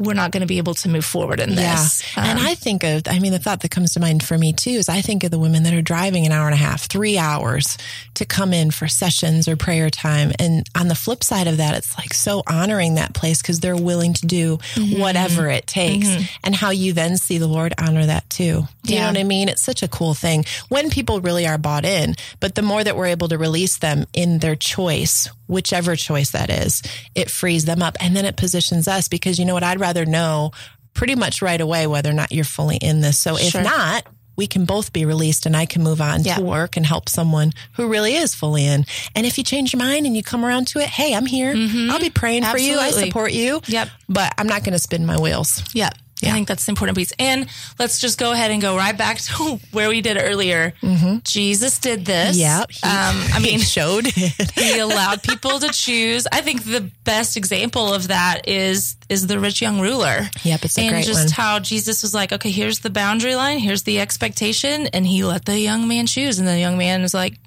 we're 0.03 0.13
not 0.13 0.31
going 0.31 0.41
to 0.41 0.47
be 0.47 0.57
able 0.57 0.73
to 0.75 0.89
move 0.89 1.05
forward 1.05 1.39
in 1.39 1.55
this. 1.55 2.03
Yeah. 2.15 2.23
Um, 2.23 2.29
and 2.29 2.39
I 2.39 2.55
think 2.55 2.83
of, 2.83 3.03
I 3.07 3.19
mean, 3.19 3.31
the 3.31 3.39
thought 3.39 3.61
that 3.61 3.71
comes 3.71 3.93
to 3.93 3.99
mind 3.99 4.23
for 4.23 4.37
me 4.37 4.53
too 4.53 4.71
is 4.71 4.89
I 4.89 5.01
think 5.01 5.23
of 5.23 5.31
the 5.31 5.39
women 5.39 5.63
that 5.63 5.73
are 5.73 5.81
driving 5.81 6.25
an 6.25 6.31
hour 6.31 6.45
and 6.45 6.53
a 6.53 6.57
half, 6.57 6.83
three 6.83 7.17
hours 7.17 7.77
to 8.15 8.25
come 8.25 8.53
in 8.53 8.71
for 8.71 8.87
sessions 8.87 9.47
or 9.47 9.55
prayer 9.55 9.89
time. 9.89 10.31
And 10.39 10.67
on 10.75 10.87
the 10.87 10.95
flip 10.95 11.23
side 11.23 11.47
of 11.47 11.57
that, 11.57 11.75
it's 11.75 11.97
like 11.97 12.13
so 12.13 12.43
honoring 12.47 12.95
that 12.95 13.13
place 13.13 13.41
because 13.41 13.59
they're 13.59 13.75
willing 13.75 14.13
to 14.13 14.25
do 14.25 14.57
mm-hmm. 14.57 14.99
whatever 14.99 15.49
it 15.49 15.67
takes 15.67 16.07
mm-hmm. 16.07 16.23
and 16.43 16.55
how 16.55 16.69
you 16.69 16.93
then 16.93 17.17
see 17.17 17.37
the 17.37 17.47
Lord 17.47 17.73
honor 17.77 18.05
that 18.05 18.29
too. 18.29 18.67
Do 18.83 18.93
you 18.93 18.99
yeah. 18.99 19.05
know 19.05 19.11
what 19.11 19.19
I 19.19 19.23
mean? 19.23 19.49
It's 19.49 19.63
such 19.63 19.83
a 19.83 19.87
cool 19.87 20.13
thing 20.13 20.45
when 20.69 20.89
people 20.89 21.21
really 21.21 21.47
are 21.47 21.57
bought 21.57 21.85
in, 21.85 22.15
but 22.39 22.55
the 22.55 22.61
more 22.61 22.83
that 22.83 22.97
we're 22.97 23.07
able 23.07 23.29
to 23.29 23.37
release 23.37 23.77
them 23.77 24.05
in 24.13 24.39
their 24.39 24.55
choice, 24.55 25.29
whichever 25.53 25.95
choice 25.95 26.31
that 26.31 26.49
is, 26.49 26.81
it 27.15 27.29
frees 27.29 27.65
them 27.65 27.81
up 27.81 27.95
and 27.99 28.15
then 28.15 28.25
it 28.25 28.35
positions 28.35 28.87
us 28.87 29.07
because 29.07 29.39
you 29.39 29.45
know 29.45 29.53
what? 29.53 29.63
I'd 29.63 29.79
rather 29.79 30.05
know 30.05 30.51
pretty 30.93 31.15
much 31.15 31.41
right 31.41 31.59
away 31.59 31.87
whether 31.87 32.09
or 32.09 32.13
not 32.13 32.31
you're 32.31 32.43
fully 32.43 32.77
in 32.77 33.01
this. 33.01 33.17
So 33.17 33.35
if 33.35 33.51
sure. 33.51 33.63
not, 33.63 34.05
we 34.35 34.47
can 34.47 34.65
both 34.65 34.91
be 34.93 35.05
released 35.05 35.45
and 35.45 35.55
I 35.55 35.65
can 35.65 35.83
move 35.83 36.01
on 36.01 36.23
yeah. 36.23 36.35
to 36.35 36.41
work 36.41 36.75
and 36.75 36.85
help 36.85 37.07
someone 37.07 37.51
who 37.73 37.87
really 37.87 38.15
is 38.15 38.33
fully 38.33 38.65
in. 38.65 38.85
And 39.15 39.25
if 39.25 39.37
you 39.37 39.43
change 39.43 39.73
your 39.73 39.79
mind 39.79 40.05
and 40.05 40.15
you 40.15 40.23
come 40.23 40.43
around 40.43 40.67
to 40.69 40.79
it, 40.79 40.87
hey, 40.87 41.13
I'm 41.13 41.25
here. 41.25 41.53
Mm-hmm. 41.53 41.91
I'll 41.91 41.99
be 41.99 42.09
praying 42.09 42.43
Absolutely. 42.43 42.75
for 42.75 42.81
you. 42.81 42.81
I 42.81 42.91
support 42.91 43.31
you. 43.31 43.61
Yep. 43.67 43.89
But 44.09 44.33
I'm 44.37 44.47
not 44.47 44.63
going 44.63 44.73
to 44.73 44.79
spin 44.79 45.05
my 45.05 45.19
wheels. 45.19 45.63
Yep. 45.73 45.93
Yeah. 46.23 46.31
I 46.31 46.33
think 46.33 46.47
that's 46.47 46.65
the 46.65 46.71
important 46.71 46.97
piece. 46.97 47.13
And 47.19 47.47
let's 47.79 47.99
just 47.99 48.19
go 48.19 48.31
ahead 48.31 48.51
and 48.51 48.61
go 48.61 48.75
right 48.75 48.97
back 48.97 49.19
to 49.19 49.59
where 49.71 49.89
we 49.89 50.01
did 50.01 50.17
earlier. 50.19 50.73
Mm-hmm. 50.81 51.17
Jesus 51.23 51.79
did 51.79 52.05
this. 52.05 52.37
Yeah. 52.37 52.61
um, 52.61 52.67
I 52.83 53.39
mean, 53.43 53.59
showed 53.59 54.05
it. 54.07 54.51
he 54.55 54.79
allowed 54.79 55.23
people 55.23 55.59
to 55.59 55.69
choose. 55.69 56.27
I 56.31 56.41
think 56.41 56.63
the 56.63 56.89
best 57.03 57.37
example 57.37 57.93
of 57.93 58.07
that 58.07 58.47
is 58.47 58.95
is 59.09 59.27
the 59.27 59.39
rich 59.39 59.61
young 59.61 59.79
ruler. 59.79 60.29
Yep, 60.43 60.65
it's 60.65 60.77
a 60.77 60.81
and 60.81 60.89
great 60.91 61.05
just 61.05 61.25
one. 61.25 61.31
how 61.31 61.59
Jesus 61.59 62.01
was 62.01 62.13
like, 62.13 62.31
okay, 62.31 62.49
here's 62.51 62.79
the 62.79 62.89
boundary 62.89 63.35
line, 63.35 63.59
here's 63.59 63.83
the 63.83 63.99
expectation, 63.99 64.87
and 64.87 65.05
he 65.05 65.23
let 65.23 65.45
the 65.45 65.59
young 65.59 65.87
man 65.87 66.07
choose, 66.07 66.39
and 66.39 66.47
the 66.47 66.59
young 66.59 66.77
man 66.77 67.01
was 67.01 67.13
like, 67.13 67.37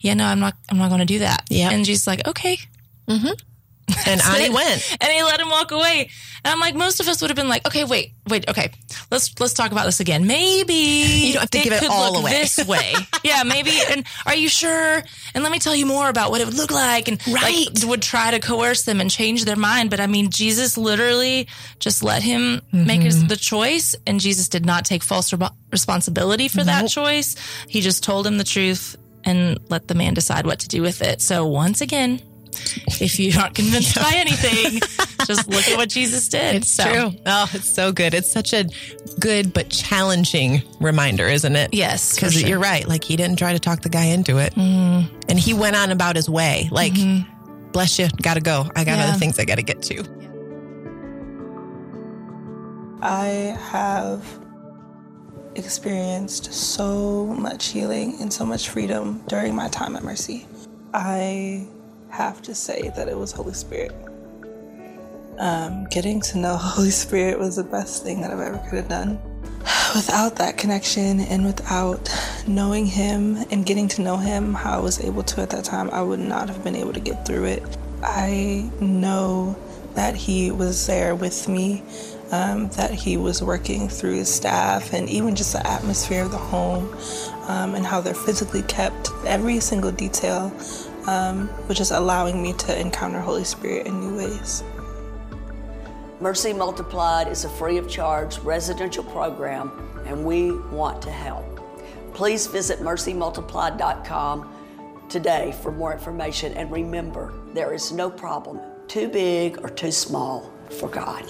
yeah, 0.00 0.14
no, 0.14 0.24
I'm 0.24 0.40
not, 0.40 0.54
I'm 0.70 0.78
not 0.78 0.88
going 0.88 1.00
to 1.00 1.06
do 1.06 1.20
that. 1.20 1.44
Yeah, 1.48 1.70
and 1.70 1.84
Jesus 1.84 2.06
like, 2.06 2.26
okay. 2.28 2.58
Mm-hmm. 3.08 3.32
And 4.06 4.20
on 4.20 4.40
he 4.40 4.50
went. 4.50 4.96
And 5.00 5.12
he 5.12 5.22
let 5.22 5.40
him 5.40 5.48
walk 5.48 5.70
away. 5.70 6.10
And 6.44 6.52
I'm 6.52 6.60
like, 6.60 6.74
most 6.74 7.00
of 7.00 7.08
us 7.08 7.22
would 7.22 7.30
have 7.30 7.36
been 7.36 7.48
like, 7.48 7.66
okay, 7.66 7.84
wait, 7.84 8.12
wait, 8.28 8.46
okay, 8.50 8.70
let's 9.10 9.38
let's 9.40 9.54
talk 9.54 9.72
about 9.72 9.86
this 9.86 9.98
again. 10.00 10.26
Maybe 10.26 10.74
you 10.74 11.32
don't 11.32 11.40
have 11.40 11.50
to 11.50 11.62
give 11.62 11.72
it 11.72 11.88
all 11.88 12.18
away 12.18 12.32
this 12.32 12.58
way. 12.66 12.92
yeah, 13.24 13.42
maybe. 13.44 13.72
And 13.90 14.04
are 14.26 14.34
you 14.34 14.50
sure? 14.50 15.02
And 15.34 15.42
let 15.42 15.50
me 15.50 15.58
tell 15.58 15.74
you 15.74 15.86
more 15.86 16.10
about 16.10 16.30
what 16.30 16.42
it 16.42 16.46
would 16.46 16.56
look 16.56 16.70
like. 16.70 17.08
And 17.08 17.26
right, 17.28 17.66
like, 17.74 17.88
would 17.88 18.02
try 18.02 18.30
to 18.30 18.40
coerce 18.40 18.84
them 18.84 19.00
and 19.00 19.10
change 19.10 19.46
their 19.46 19.56
mind. 19.56 19.88
But 19.88 20.00
I 20.00 20.06
mean, 20.06 20.30
Jesus 20.30 20.76
literally 20.76 21.48
just 21.78 22.02
let 22.02 22.22
him 22.22 22.60
mm-hmm. 22.60 22.86
make 22.86 23.00
his, 23.00 23.26
the 23.26 23.36
choice, 23.36 23.96
and 24.06 24.20
Jesus 24.20 24.48
did 24.48 24.66
not 24.66 24.84
take 24.84 25.02
false 25.02 25.32
re- 25.32 25.48
responsibility 25.72 26.48
for 26.48 26.58
nope. 26.58 26.66
that 26.66 26.88
choice. 26.88 27.36
He 27.68 27.80
just 27.80 28.04
told 28.04 28.26
him 28.26 28.36
the 28.36 28.44
truth 28.44 28.96
and 29.24 29.58
let 29.70 29.88
the 29.88 29.94
man 29.94 30.12
decide 30.12 30.44
what 30.44 30.58
to 30.60 30.68
do 30.68 30.82
with 30.82 31.00
it. 31.00 31.22
So 31.22 31.46
once 31.46 31.80
again, 31.80 32.20
if 33.00 33.18
you're 33.18 33.34
not 33.34 33.54
convinced 33.54 33.96
by 33.96 34.12
anything, 34.14 34.80
just 35.26 35.48
look 35.48 35.66
at 35.68 35.76
what 35.76 35.88
Jesus 35.88 36.28
did. 36.28 36.56
It's 36.56 36.70
so. 36.70 36.84
true. 36.84 37.20
Oh, 37.26 37.50
it's 37.52 37.72
so 37.72 37.92
good. 37.92 38.14
It's 38.14 38.30
such 38.30 38.52
a 38.52 38.66
good 39.18 39.52
but 39.52 39.70
challenging 39.70 40.62
reminder, 40.80 41.26
isn't 41.26 41.56
it? 41.56 41.72
Yes. 41.72 42.14
Because 42.14 42.34
sure. 42.34 42.48
you're 42.48 42.58
right. 42.58 42.86
Like 42.86 43.04
he 43.04 43.16
didn't 43.16 43.38
try 43.38 43.52
to 43.52 43.58
talk 43.58 43.82
the 43.82 43.88
guy 43.88 44.04
into 44.04 44.38
it. 44.38 44.54
Mm. 44.54 45.08
And 45.28 45.38
he 45.38 45.54
went 45.54 45.76
on 45.76 45.90
about 45.90 46.16
his 46.16 46.28
way. 46.28 46.68
Like, 46.70 46.92
mm-hmm. 46.92 47.70
bless 47.72 47.98
you, 47.98 48.08
gotta 48.22 48.40
go. 48.40 48.66
I 48.76 48.84
got 48.84 48.98
yeah. 48.98 49.08
other 49.08 49.18
things 49.18 49.38
I 49.38 49.44
gotta 49.44 49.62
get 49.62 49.82
to. 49.82 50.04
I 53.02 53.56
have 53.70 54.24
experienced 55.56 56.52
so 56.52 57.26
much 57.26 57.66
healing 57.66 58.16
and 58.20 58.32
so 58.32 58.44
much 58.44 58.70
freedom 58.70 59.22
during 59.28 59.54
my 59.54 59.68
time 59.68 59.96
at 59.96 60.02
Mercy. 60.02 60.46
I 60.92 61.68
have 62.14 62.40
to 62.42 62.54
say 62.54 62.92
that 62.96 63.08
it 63.08 63.18
was 63.18 63.32
Holy 63.32 63.52
Spirit. 63.52 63.92
Um, 65.38 65.86
getting 65.86 66.20
to 66.22 66.38
know 66.38 66.56
Holy 66.60 66.90
Spirit 66.90 67.38
was 67.38 67.56
the 67.56 67.64
best 67.64 68.02
thing 68.02 68.20
that 68.20 68.30
I've 68.30 68.40
ever 68.40 68.58
could 68.70 68.78
have 68.78 68.88
done. 68.88 69.20
Without 69.94 70.36
that 70.36 70.56
connection 70.56 71.20
and 71.20 71.44
without 71.44 72.08
knowing 72.46 72.86
Him 72.86 73.36
and 73.50 73.66
getting 73.66 73.88
to 73.88 74.02
know 74.02 74.16
Him 74.16 74.54
how 74.54 74.78
I 74.78 74.80
was 74.80 75.00
able 75.00 75.22
to 75.24 75.42
at 75.42 75.50
that 75.50 75.64
time, 75.64 75.90
I 75.90 76.02
would 76.02 76.20
not 76.20 76.48
have 76.48 76.62
been 76.62 76.76
able 76.76 76.92
to 76.92 77.00
get 77.00 77.26
through 77.26 77.44
it. 77.44 77.62
I 78.02 78.70
know 78.80 79.56
that 79.94 80.14
He 80.14 80.50
was 80.50 80.86
there 80.86 81.14
with 81.14 81.48
me 81.48 81.82
um, 82.34 82.68
that 82.70 82.90
he 82.90 83.16
was 83.16 83.42
working 83.42 83.88
through 83.88 84.14
his 84.14 84.32
staff 84.32 84.92
and 84.92 85.08
even 85.08 85.36
just 85.36 85.52
the 85.52 85.66
atmosphere 85.66 86.24
of 86.24 86.30
the 86.30 86.38
home 86.38 86.92
um, 87.48 87.74
and 87.74 87.86
how 87.86 88.00
they're 88.00 88.14
physically 88.14 88.62
kept, 88.62 89.10
every 89.26 89.60
single 89.60 89.92
detail, 89.92 90.50
um, 91.06 91.48
which 91.68 91.80
is 91.80 91.90
allowing 91.90 92.42
me 92.42 92.52
to 92.54 92.80
encounter 92.80 93.20
Holy 93.20 93.44
Spirit 93.44 93.86
in 93.86 94.00
new 94.00 94.16
ways. 94.16 94.62
Mercy 96.20 96.52
Multiplied 96.52 97.28
is 97.28 97.44
a 97.44 97.48
free 97.48 97.76
of 97.76 97.88
charge 97.88 98.38
residential 98.38 99.04
program, 99.04 99.70
and 100.06 100.24
we 100.24 100.52
want 100.52 101.02
to 101.02 101.10
help. 101.10 101.44
Please 102.14 102.46
visit 102.46 102.78
mercymultiplied.com 102.78 104.50
today 105.08 105.54
for 105.62 105.72
more 105.72 105.92
information. 105.92 106.52
And 106.54 106.70
remember, 106.70 107.34
there 107.52 107.74
is 107.74 107.92
no 107.92 108.10
problem 108.10 108.60
too 108.88 109.08
big 109.08 109.58
or 109.64 109.68
too 109.68 109.90
small 109.90 110.52
for 110.70 110.88
God. 110.88 111.24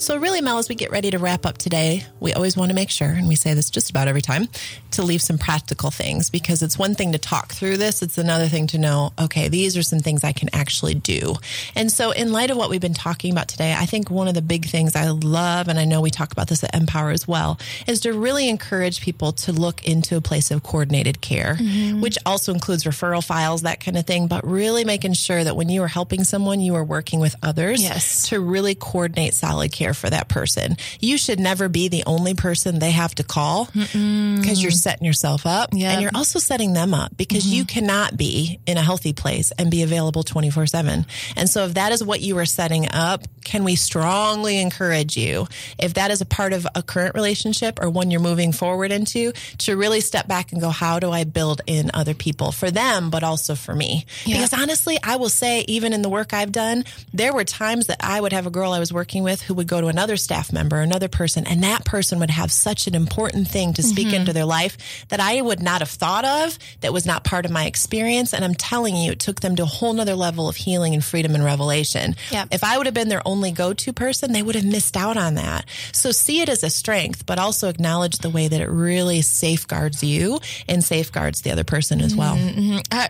So, 0.00 0.16
really, 0.16 0.40
Mel, 0.40 0.56
as 0.56 0.70
we 0.70 0.76
get 0.76 0.90
ready 0.90 1.10
to 1.10 1.18
wrap 1.18 1.44
up 1.44 1.58
today, 1.58 2.06
we 2.20 2.32
always 2.32 2.56
want 2.56 2.70
to 2.70 2.74
make 2.74 2.88
sure, 2.88 3.08
and 3.08 3.28
we 3.28 3.36
say 3.36 3.52
this 3.52 3.68
just 3.68 3.90
about 3.90 4.08
every 4.08 4.22
time, 4.22 4.48
to 4.92 5.02
leave 5.02 5.20
some 5.20 5.36
practical 5.36 5.90
things 5.90 6.30
because 6.30 6.62
it's 6.62 6.78
one 6.78 6.94
thing 6.94 7.12
to 7.12 7.18
talk 7.18 7.52
through 7.52 7.76
this. 7.76 8.00
It's 8.00 8.16
another 8.16 8.48
thing 8.48 8.66
to 8.68 8.78
know, 8.78 9.12
okay, 9.20 9.48
these 9.48 9.76
are 9.76 9.82
some 9.82 9.98
things 9.98 10.24
I 10.24 10.32
can 10.32 10.48
actually 10.54 10.94
do. 10.94 11.34
And 11.74 11.92
so, 11.92 12.12
in 12.12 12.32
light 12.32 12.50
of 12.50 12.56
what 12.56 12.70
we've 12.70 12.80
been 12.80 12.94
talking 12.94 13.30
about 13.30 13.48
today, 13.48 13.74
I 13.76 13.84
think 13.84 14.10
one 14.10 14.26
of 14.26 14.32
the 14.32 14.40
big 14.40 14.64
things 14.64 14.96
I 14.96 15.08
love, 15.08 15.68
and 15.68 15.78
I 15.78 15.84
know 15.84 16.00
we 16.00 16.08
talk 16.08 16.32
about 16.32 16.48
this 16.48 16.64
at 16.64 16.74
Empower 16.74 17.10
as 17.10 17.28
well, 17.28 17.60
is 17.86 18.00
to 18.00 18.14
really 18.14 18.48
encourage 18.48 19.02
people 19.02 19.32
to 19.32 19.52
look 19.52 19.86
into 19.86 20.16
a 20.16 20.22
place 20.22 20.50
of 20.50 20.62
coordinated 20.62 21.20
care, 21.20 21.56
mm-hmm. 21.56 22.00
which 22.00 22.16
also 22.24 22.54
includes 22.54 22.84
referral 22.84 23.22
files, 23.22 23.62
that 23.62 23.80
kind 23.80 23.98
of 23.98 24.06
thing, 24.06 24.28
but 24.28 24.46
really 24.46 24.86
making 24.86 25.12
sure 25.12 25.44
that 25.44 25.56
when 25.56 25.68
you 25.68 25.82
are 25.82 25.88
helping 25.88 26.24
someone, 26.24 26.58
you 26.58 26.74
are 26.74 26.84
working 26.84 27.20
with 27.20 27.36
others 27.42 27.82
yes. 27.82 28.30
to 28.30 28.40
really 28.40 28.74
coordinate 28.74 29.34
solid 29.34 29.70
care 29.70 29.89
for 29.94 30.10
that 30.10 30.28
person. 30.28 30.76
You 31.00 31.18
should 31.18 31.40
never 31.40 31.68
be 31.68 31.88
the 31.88 32.04
only 32.06 32.34
person 32.34 32.78
they 32.78 32.90
have 32.90 33.14
to 33.16 33.24
call 33.24 33.66
because 33.74 34.62
you're 34.62 34.70
setting 34.70 35.06
yourself 35.06 35.46
up 35.46 35.70
yep. 35.72 35.92
and 35.92 36.02
you're 36.02 36.10
also 36.14 36.38
setting 36.38 36.72
them 36.72 36.94
up 36.94 37.16
because 37.16 37.44
mm-hmm. 37.44 37.54
you 37.54 37.64
cannot 37.64 38.16
be 38.16 38.60
in 38.66 38.76
a 38.76 38.82
healthy 38.82 39.12
place 39.12 39.52
and 39.58 39.70
be 39.70 39.82
available 39.82 40.22
24 40.22 40.66
7. 40.66 41.06
And 41.36 41.48
so 41.48 41.64
if 41.66 41.74
that 41.74 41.92
is 41.92 42.02
what 42.02 42.20
you 42.20 42.38
are 42.38 42.46
setting 42.46 42.88
up, 42.90 43.24
can 43.44 43.64
we 43.64 43.74
strongly 43.74 44.58
encourage 44.58 45.16
you, 45.16 45.46
if 45.78 45.94
that 45.94 46.10
is 46.10 46.20
a 46.20 46.26
part 46.26 46.52
of 46.52 46.66
a 46.74 46.82
current 46.82 47.14
relationship 47.14 47.80
or 47.82 47.90
one 47.90 48.10
you're 48.10 48.20
moving 48.20 48.52
forward 48.52 48.92
into, 48.92 49.32
to 49.58 49.76
really 49.76 50.00
step 50.00 50.28
back 50.28 50.52
and 50.52 50.60
go, 50.60 50.70
how 50.70 50.98
do 50.98 51.10
I 51.10 51.24
build 51.24 51.62
in 51.66 51.90
other 51.94 52.14
people 52.14 52.52
for 52.52 52.70
them, 52.70 53.10
but 53.10 53.22
also 53.22 53.54
for 53.54 53.74
me? 53.74 54.04
Yep. 54.24 54.36
Because 54.36 54.52
honestly, 54.52 54.98
I 55.02 55.16
will 55.16 55.28
say, 55.28 55.64
even 55.68 55.92
in 55.92 56.02
the 56.02 56.08
work 56.08 56.32
I've 56.32 56.52
done, 56.52 56.84
there 57.12 57.32
were 57.32 57.44
times 57.44 57.86
that 57.86 57.98
I 58.00 58.20
would 58.20 58.32
have 58.32 58.46
a 58.46 58.50
girl 58.50 58.72
I 58.72 58.78
was 58.78 58.92
working 58.92 59.22
with 59.22 59.42
who 59.42 59.54
would 59.54 59.66
go 59.66 59.79
to 59.80 59.88
another 59.88 60.16
staff 60.16 60.52
member, 60.52 60.80
another 60.80 61.08
person, 61.08 61.46
and 61.46 61.62
that 61.62 61.84
person 61.84 62.18
would 62.20 62.30
have 62.30 62.52
such 62.52 62.86
an 62.86 62.94
important 62.94 63.48
thing 63.48 63.72
to 63.74 63.82
speak 63.82 64.08
mm-hmm. 64.08 64.16
into 64.16 64.32
their 64.32 64.44
life 64.44 65.06
that 65.08 65.20
I 65.20 65.40
would 65.40 65.60
not 65.60 65.80
have 65.80 65.90
thought 65.90 66.24
of 66.24 66.58
that 66.80 66.92
was 66.92 67.06
not 67.06 67.24
part 67.24 67.44
of 67.44 67.50
my 67.50 67.66
experience. 67.66 68.32
And 68.32 68.44
I'm 68.44 68.54
telling 68.54 68.96
you, 68.96 69.12
it 69.12 69.20
took 69.20 69.40
them 69.40 69.56
to 69.56 69.62
a 69.62 69.66
whole 69.66 69.92
nother 69.92 70.14
level 70.14 70.48
of 70.48 70.56
healing 70.56 70.94
and 70.94 71.04
freedom 71.04 71.34
and 71.34 71.44
revelation. 71.44 72.16
Yep. 72.30 72.48
If 72.52 72.64
I 72.64 72.76
would 72.76 72.86
have 72.86 72.94
been 72.94 73.08
their 73.08 73.26
only 73.26 73.52
go 73.52 73.72
to 73.72 73.92
person, 73.92 74.32
they 74.32 74.42
would 74.42 74.54
have 74.54 74.64
missed 74.64 74.96
out 74.96 75.16
on 75.16 75.34
that. 75.34 75.64
So 75.92 76.10
see 76.10 76.40
it 76.40 76.48
as 76.48 76.62
a 76.62 76.70
strength, 76.70 77.26
but 77.26 77.38
also 77.38 77.68
acknowledge 77.68 78.18
the 78.18 78.30
way 78.30 78.48
that 78.48 78.60
it 78.60 78.68
really 78.68 79.22
safeguards 79.22 80.02
you 80.02 80.40
and 80.68 80.82
safeguards 80.82 81.42
the 81.42 81.50
other 81.50 81.64
person 81.64 82.00
as 82.00 82.14
well. 82.14 82.36
Mm-hmm. 82.36 82.78
I, 82.90 83.08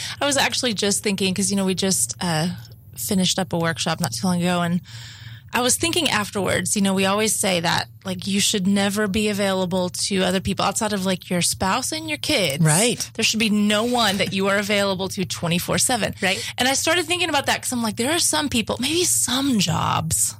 I, 0.20 0.26
was 0.26 0.36
actually 0.36 0.74
just 0.74 1.02
thinking, 1.02 1.32
because, 1.32 1.50
you 1.50 1.56
know, 1.56 1.64
we 1.64 1.74
just 1.74 2.16
uh, 2.20 2.48
finished 2.96 3.38
up 3.38 3.52
a 3.52 3.58
workshop 3.58 4.00
not 4.00 4.12
too 4.12 4.26
long 4.26 4.40
ago 4.40 4.62
and 4.62 4.80
I 5.54 5.60
was 5.60 5.76
thinking 5.76 6.08
afterwards, 6.08 6.76
you 6.76 6.82
know, 6.82 6.94
we 6.94 7.04
always 7.04 7.34
say 7.36 7.60
that 7.60 7.88
like 8.04 8.26
you 8.26 8.40
should 8.40 8.66
never 8.66 9.06
be 9.06 9.28
available 9.28 9.90
to 9.90 10.22
other 10.22 10.40
people 10.40 10.64
outside 10.64 10.94
of 10.94 11.04
like 11.04 11.28
your 11.28 11.42
spouse 11.42 11.92
and 11.92 12.08
your 12.08 12.18
kids. 12.18 12.64
Right. 12.64 13.10
There 13.14 13.22
should 13.22 13.40
be 13.40 13.50
no 13.50 13.84
one 13.84 14.16
that 14.16 14.32
you 14.32 14.48
are 14.48 14.56
available 14.56 15.08
to 15.10 15.24
24 15.24 15.78
7. 15.78 16.14
Right. 16.22 16.54
And 16.56 16.66
I 16.66 16.72
started 16.72 17.04
thinking 17.04 17.28
about 17.28 17.46
that 17.46 17.56
because 17.56 17.72
I'm 17.72 17.82
like, 17.82 17.96
there 17.96 18.12
are 18.12 18.18
some 18.18 18.48
people, 18.48 18.78
maybe 18.80 19.04
some 19.04 19.58
jobs. 19.58 20.34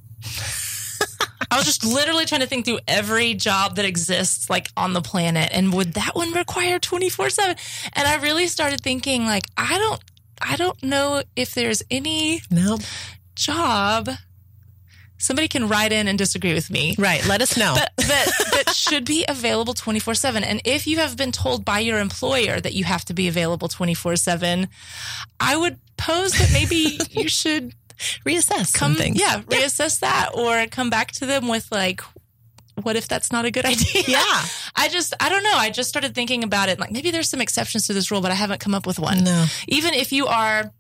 I 1.50 1.56
was 1.56 1.66
just 1.66 1.84
literally 1.84 2.24
trying 2.24 2.40
to 2.40 2.46
think 2.46 2.64
through 2.64 2.80
every 2.88 3.34
job 3.34 3.76
that 3.76 3.84
exists 3.84 4.48
like 4.48 4.70
on 4.74 4.94
the 4.94 5.02
planet 5.02 5.50
and 5.52 5.74
would 5.74 5.94
that 5.94 6.14
one 6.14 6.32
require 6.32 6.78
24 6.78 7.28
7? 7.28 7.56
And 7.92 8.08
I 8.08 8.16
really 8.22 8.46
started 8.46 8.80
thinking 8.80 9.26
like, 9.26 9.44
I 9.58 9.76
don't, 9.76 10.00
I 10.40 10.56
don't 10.56 10.82
know 10.82 11.22
if 11.36 11.54
there's 11.54 11.82
any 11.90 12.40
nope. 12.50 12.80
job 13.34 14.08
somebody 15.22 15.48
can 15.48 15.68
write 15.68 15.92
in 15.92 16.08
and 16.08 16.18
disagree 16.18 16.52
with 16.52 16.70
me. 16.70 16.94
Right. 16.98 17.24
Let 17.26 17.40
us 17.40 17.56
know. 17.56 17.74
But, 17.76 17.92
but, 17.96 18.32
but 18.50 18.74
should 18.74 19.04
be 19.04 19.24
available 19.28 19.72
24 19.72 20.14
7. 20.14 20.44
And 20.44 20.60
if 20.64 20.86
you 20.86 20.98
have 20.98 21.16
been 21.16 21.32
told 21.32 21.64
by 21.64 21.78
your 21.78 21.98
employer 21.98 22.60
that 22.60 22.74
you 22.74 22.84
have 22.84 23.04
to 23.06 23.14
be 23.14 23.28
available 23.28 23.68
24 23.68 24.16
7, 24.16 24.68
I 25.40 25.56
would 25.56 25.78
pose 25.96 26.32
that 26.32 26.50
maybe 26.52 26.98
you 27.10 27.28
should 27.28 27.74
reassess 28.26 28.74
come, 28.74 28.94
something. 28.94 29.14
Yeah, 29.14 29.40
reassess 29.42 30.00
that 30.00 30.30
or 30.34 30.66
come 30.66 30.90
back 30.90 31.12
to 31.12 31.26
them 31.26 31.48
with 31.48 31.68
like, 31.70 32.02
what 32.82 32.96
if 32.96 33.06
that's 33.06 33.30
not 33.30 33.44
a 33.44 33.50
good 33.50 33.64
idea? 33.64 34.02
Yeah. 34.08 34.44
I 34.74 34.88
just, 34.88 35.14
I 35.20 35.28
don't 35.28 35.44
know. 35.44 35.54
I 35.54 35.70
just 35.70 35.88
started 35.88 36.14
thinking 36.14 36.42
about 36.42 36.68
it. 36.68 36.80
Like 36.80 36.90
maybe 36.90 37.10
there's 37.10 37.28
some 37.28 37.40
exceptions 37.40 37.86
to 37.86 37.92
this 37.92 38.10
rule, 38.10 38.20
but 38.20 38.30
I 38.30 38.34
haven't 38.34 38.60
come 38.60 38.74
up 38.74 38.86
with 38.86 38.98
one. 38.98 39.22
No. 39.22 39.46
Even 39.68 39.94
if 39.94 40.12
you 40.12 40.26
are 40.26 40.72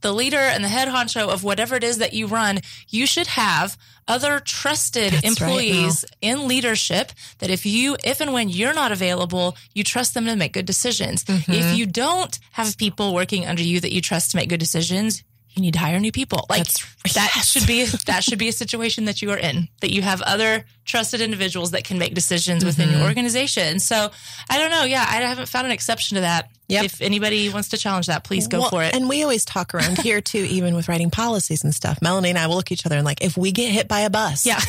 the 0.00 0.12
leader 0.12 0.36
and 0.36 0.62
the 0.62 0.68
head 0.68 0.88
honcho 0.88 1.28
of 1.28 1.44
whatever 1.44 1.76
it 1.76 1.84
is 1.84 1.98
that 1.98 2.12
you 2.12 2.26
run, 2.26 2.60
you 2.88 3.06
should 3.06 3.26
have 3.26 3.76
other 4.06 4.40
trusted 4.40 5.12
That's 5.12 5.24
employees 5.24 6.04
right 6.04 6.16
in 6.20 6.48
leadership 6.48 7.12
that 7.38 7.50
if 7.50 7.66
you, 7.66 7.96
if 8.02 8.20
and 8.20 8.32
when 8.32 8.48
you're 8.48 8.74
not 8.74 8.92
available, 8.92 9.56
you 9.74 9.84
trust 9.84 10.14
them 10.14 10.26
to 10.26 10.36
make 10.36 10.52
good 10.52 10.66
decisions. 10.66 11.24
Mm-hmm. 11.24 11.52
If 11.52 11.76
you 11.76 11.86
don't 11.86 12.38
have 12.52 12.76
people 12.78 13.14
working 13.14 13.46
under 13.46 13.62
you 13.62 13.80
that 13.80 13.92
you 13.92 14.00
trust 14.00 14.30
to 14.30 14.36
make 14.36 14.48
good 14.48 14.60
decisions, 14.60 15.22
you 15.58 15.62
need 15.62 15.74
to 15.74 15.78
hire 15.78 15.98
new 15.98 16.12
people. 16.12 16.46
Like 16.48 16.64
That's, 16.64 17.14
that 17.14 17.32
yes. 17.34 17.50
should 17.50 17.66
be 17.66 17.84
that 18.06 18.22
should 18.24 18.38
be 18.38 18.48
a 18.48 18.52
situation 18.52 19.06
that 19.06 19.20
you 19.22 19.30
are 19.30 19.36
in. 19.36 19.68
That 19.80 19.90
you 19.90 20.02
have 20.02 20.22
other 20.22 20.64
trusted 20.84 21.20
individuals 21.20 21.72
that 21.72 21.84
can 21.84 21.98
make 21.98 22.14
decisions 22.14 22.64
within 22.64 22.88
mm-hmm. 22.88 22.98
your 22.98 23.08
organization. 23.08 23.78
So 23.80 24.10
I 24.48 24.58
don't 24.58 24.70
know. 24.70 24.84
Yeah, 24.84 25.04
I 25.06 25.16
haven't 25.16 25.48
found 25.48 25.66
an 25.66 25.72
exception 25.72 26.16
to 26.16 26.20
that. 26.22 26.50
Yep. 26.68 26.84
If 26.84 27.00
anybody 27.00 27.48
wants 27.48 27.70
to 27.70 27.78
challenge 27.78 28.06
that, 28.06 28.24
please 28.24 28.46
go 28.46 28.60
well, 28.60 28.70
for 28.70 28.82
it. 28.82 28.94
And 28.94 29.08
we 29.08 29.22
always 29.22 29.44
talk 29.44 29.74
around 29.74 29.98
here 30.02 30.20
too, 30.20 30.46
even 30.50 30.74
with 30.74 30.88
writing 30.88 31.10
policies 31.10 31.64
and 31.64 31.74
stuff. 31.74 31.98
Melanie 32.02 32.28
and 32.28 32.38
I 32.38 32.46
will 32.46 32.56
look 32.56 32.66
at 32.66 32.72
each 32.72 32.86
other 32.86 32.96
and 32.96 33.04
like, 33.04 33.22
if 33.22 33.36
we 33.36 33.52
get 33.52 33.72
hit 33.72 33.88
by 33.88 34.00
a 34.00 34.10
bus, 34.10 34.44
yeah, 34.44 34.60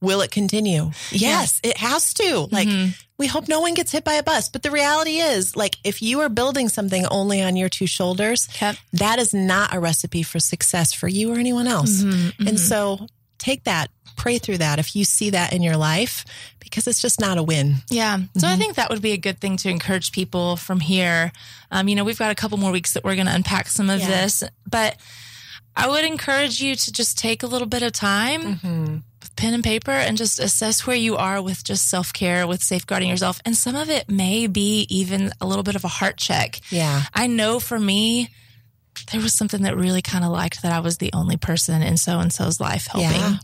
will 0.00 0.20
it 0.20 0.30
continue? 0.30 0.92
Yes, 1.10 1.60
yeah. 1.62 1.70
it 1.70 1.76
has 1.78 2.14
to. 2.14 2.48
Like, 2.50 2.68
mm-hmm. 2.68 2.90
We 3.18 3.26
hope 3.26 3.48
no 3.48 3.60
one 3.60 3.74
gets 3.74 3.92
hit 3.92 4.04
by 4.04 4.14
a 4.14 4.22
bus. 4.22 4.48
But 4.48 4.62
the 4.62 4.70
reality 4.70 5.18
is, 5.18 5.56
like, 5.56 5.76
if 5.84 6.00
you 6.00 6.20
are 6.20 6.28
building 6.28 6.68
something 6.68 7.04
only 7.06 7.42
on 7.42 7.56
your 7.56 7.68
two 7.68 7.86
shoulders, 7.86 8.48
yep. 8.60 8.76
that 8.92 9.18
is 9.18 9.34
not 9.34 9.74
a 9.74 9.80
recipe 9.80 10.22
for 10.22 10.38
success 10.38 10.92
for 10.92 11.08
you 11.08 11.32
or 11.32 11.38
anyone 11.38 11.66
else. 11.66 12.02
Mm-hmm, 12.02 12.28
mm-hmm. 12.28 12.46
And 12.46 12.60
so 12.60 13.06
take 13.38 13.64
that, 13.64 13.90
pray 14.16 14.38
through 14.38 14.58
that 14.58 14.78
if 14.78 14.94
you 14.94 15.04
see 15.04 15.30
that 15.30 15.52
in 15.52 15.62
your 15.62 15.76
life, 15.76 16.24
because 16.60 16.86
it's 16.86 17.02
just 17.02 17.20
not 17.20 17.38
a 17.38 17.42
win. 17.42 17.76
Yeah. 17.90 18.18
So 18.18 18.22
mm-hmm. 18.22 18.46
I 18.46 18.56
think 18.56 18.76
that 18.76 18.90
would 18.90 19.02
be 19.02 19.12
a 19.12 19.18
good 19.18 19.40
thing 19.40 19.56
to 19.58 19.68
encourage 19.68 20.12
people 20.12 20.56
from 20.56 20.80
here. 20.80 21.32
Um, 21.70 21.88
you 21.88 21.96
know, 21.96 22.04
we've 22.04 22.18
got 22.18 22.30
a 22.30 22.36
couple 22.36 22.58
more 22.58 22.70
weeks 22.70 22.92
that 22.92 23.04
we're 23.04 23.16
going 23.16 23.26
to 23.26 23.34
unpack 23.34 23.68
some 23.68 23.90
of 23.90 24.00
yeah. 24.00 24.06
this, 24.06 24.44
but 24.66 24.96
I 25.74 25.88
would 25.88 26.04
encourage 26.04 26.60
you 26.60 26.74
to 26.74 26.92
just 26.92 27.18
take 27.18 27.42
a 27.42 27.46
little 27.46 27.68
bit 27.68 27.82
of 27.82 27.92
time. 27.92 29.04
Mm-hmm. 29.38 29.46
Pen 29.46 29.54
and 29.54 29.64
paper 29.64 29.92
and 29.92 30.16
just 30.16 30.38
assess 30.40 30.86
where 30.86 30.96
you 30.96 31.16
are 31.16 31.40
with 31.40 31.64
just 31.64 31.88
self 31.88 32.12
care, 32.12 32.46
with 32.46 32.62
safeguarding 32.62 33.08
yourself. 33.08 33.40
And 33.44 33.56
some 33.56 33.76
of 33.76 33.88
it 33.88 34.08
may 34.10 34.46
be 34.46 34.86
even 34.90 35.32
a 35.40 35.46
little 35.46 35.62
bit 35.62 35.76
of 35.76 35.84
a 35.84 35.88
heart 35.88 36.16
check. 36.16 36.60
Yeah. 36.70 37.02
I 37.14 37.26
know 37.26 37.60
for 37.60 37.78
me, 37.78 38.30
there 39.12 39.20
was 39.20 39.34
something 39.34 39.62
that 39.62 39.76
really 39.76 40.02
kind 40.02 40.24
of 40.24 40.30
liked 40.30 40.62
that 40.62 40.72
I 40.72 40.80
was 40.80 40.98
the 40.98 41.10
only 41.12 41.36
person 41.36 41.82
in 41.82 41.96
so 41.96 42.18
and 42.18 42.32
so's 42.32 42.60
life 42.60 42.88
helping. 42.88 43.10
Yeah. 43.10 43.36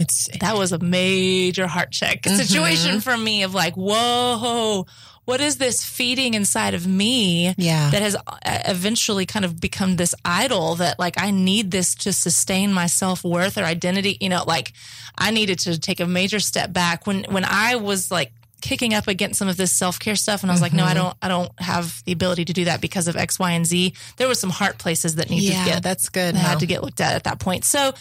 It's 0.00 0.28
that 0.40 0.56
was 0.56 0.72
a 0.72 0.78
major 0.78 1.66
heart 1.66 1.90
check 1.90 2.22
mm-hmm. 2.22 2.36
situation 2.36 3.00
for 3.00 3.16
me 3.16 3.42
of 3.42 3.54
like, 3.54 3.74
whoa, 3.74 4.86
what 5.24 5.40
is 5.40 5.58
this 5.58 5.84
feeding 5.84 6.34
inside 6.34 6.74
of 6.74 6.86
me 6.86 7.54
yeah. 7.56 7.90
that 7.90 8.02
has 8.02 8.16
uh, 8.16 8.38
eventually 8.44 9.24
kind 9.24 9.44
of 9.44 9.60
become 9.60 9.96
this 9.96 10.14
idol 10.24 10.74
that 10.76 10.98
like 10.98 11.20
I 11.20 11.30
need 11.30 11.70
this 11.70 11.94
to 11.96 12.12
sustain 12.12 12.72
my 12.72 12.86
self-worth 12.86 13.56
or 13.56 13.64
identity, 13.64 14.16
you 14.20 14.28
know, 14.28 14.42
like 14.46 14.72
I 15.16 15.30
needed 15.30 15.60
to 15.60 15.78
take 15.78 16.00
a 16.00 16.06
major 16.06 16.40
step 16.40 16.72
back 16.72 17.06
when 17.06 17.24
when 17.24 17.44
I 17.44 17.76
was 17.76 18.10
like 18.10 18.32
kicking 18.62 18.94
up 18.94 19.08
against 19.08 19.38
some 19.38 19.48
of 19.48 19.56
this 19.56 19.72
self-care 19.72 20.16
stuff 20.16 20.42
and 20.42 20.50
I 20.50 20.54
was 20.54 20.62
mm-hmm. 20.62 20.64
like 20.64 20.72
no 20.72 20.84
I 20.84 20.88
mm-hmm. 20.88 20.96
don't 20.96 21.16
I 21.22 21.28
don't 21.28 21.60
have 21.60 22.02
the 22.04 22.12
ability 22.12 22.46
to 22.46 22.52
do 22.52 22.64
that 22.64 22.80
because 22.80 23.08
of 23.08 23.16
X 23.16 23.38
Y 23.38 23.50
and 23.50 23.66
Z 23.66 23.94
there 24.16 24.28
were 24.28 24.34
some 24.34 24.50
heart 24.50 24.78
places 24.78 25.16
that 25.16 25.28
needed 25.28 25.52
yeah, 25.52 25.64
to 25.64 25.70
get 25.70 25.82
that's 25.82 26.08
good 26.08 26.34
had 26.34 26.60
to 26.60 26.66
get 26.66 26.82
looked 26.82 27.00
at 27.00 27.14
at 27.14 27.24
that 27.24 27.38
point 27.38 27.64
so 27.64 27.92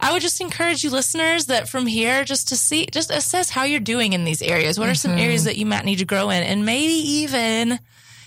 I 0.00 0.12
would 0.12 0.22
just 0.22 0.40
encourage 0.40 0.84
you 0.84 0.90
listeners 0.90 1.46
that 1.46 1.68
from 1.68 1.86
here, 1.86 2.24
just 2.24 2.48
to 2.48 2.56
see, 2.56 2.86
just 2.92 3.10
assess 3.10 3.48
how 3.48 3.64
you're 3.64 3.80
doing 3.80 4.12
in 4.12 4.24
these 4.24 4.42
areas. 4.42 4.78
What 4.78 4.84
mm-hmm. 4.84 4.92
are 4.92 4.94
some 4.94 5.12
areas 5.12 5.42
mm-hmm. 5.42 5.46
that 5.46 5.56
you 5.56 5.66
might 5.66 5.84
need 5.84 6.00
to 6.00 6.04
grow 6.04 6.30
in? 6.30 6.42
And 6.42 6.66
maybe 6.66 6.92
even 6.92 7.78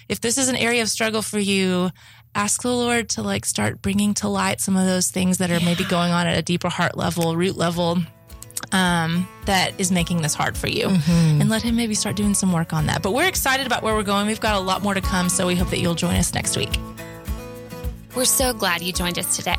if 0.08 0.19
this 0.19 0.38
is 0.38 0.49
an 0.49 0.56
area 0.56 0.82
of 0.82 0.89
struggle 0.89 1.21
for 1.21 1.38
you, 1.38 1.91
ask 2.36 2.62
the 2.62 2.73
Lord 2.73 3.10
to 3.10 3.21
like 3.21 3.45
start 3.45 3.82
bringing 3.82 4.13
to 4.15 4.28
light 4.28 4.62
some 4.62 4.75
of 4.75 4.86
those 4.86 5.12
things 5.12 5.38
that 5.38 5.52
are 5.52 5.58
yeah. 5.58 5.65
maybe 5.65 5.84
going 5.84 6.12
on 6.12 6.28
at 6.28 6.38
a 6.38 6.41
deeper 6.41 6.69
heart 6.69 6.97
level, 6.97 7.36
root 7.36 7.56
level. 7.56 7.99
Um, 8.72 9.28
that 9.46 9.80
is 9.80 9.92
making 9.92 10.22
this 10.22 10.36
hard 10.36 10.56
for 10.56 10.68
you 10.68 10.90
mm-hmm. 10.90 11.42
and 11.42 11.50
let 11.50 11.64
him 11.64 11.76
maybe 11.76 11.96
start 11.96 12.16
doing 12.16 12.36
some 12.36 12.54
work 12.54 12.72
on 12.72 12.86
that. 12.86 13.02
But 13.02 13.14
we're 13.14 13.28
excited 13.28 13.66
about 13.66 13.82
where 13.82 13.96
we're 13.96 14.04
going. 14.04 14.28
We've 14.28 14.40
got 14.40 14.56
a 14.56 14.60
lot 14.60 14.84
more 14.84 14.94
to 14.94 15.02
come, 15.02 15.28
so 15.28 15.48
we 15.48 15.56
hope 15.56 15.72
that 15.72 15.80
you'll 15.80 15.96
join 15.96 16.16
us 16.16 16.36
next 16.36 16.56
week. 16.56 16.80
We're 18.16 18.26
so 18.26 18.54
glad 18.54 18.82
you 18.82 18.94
joined 18.94 19.18
us 19.18 19.36
today. 19.36 19.58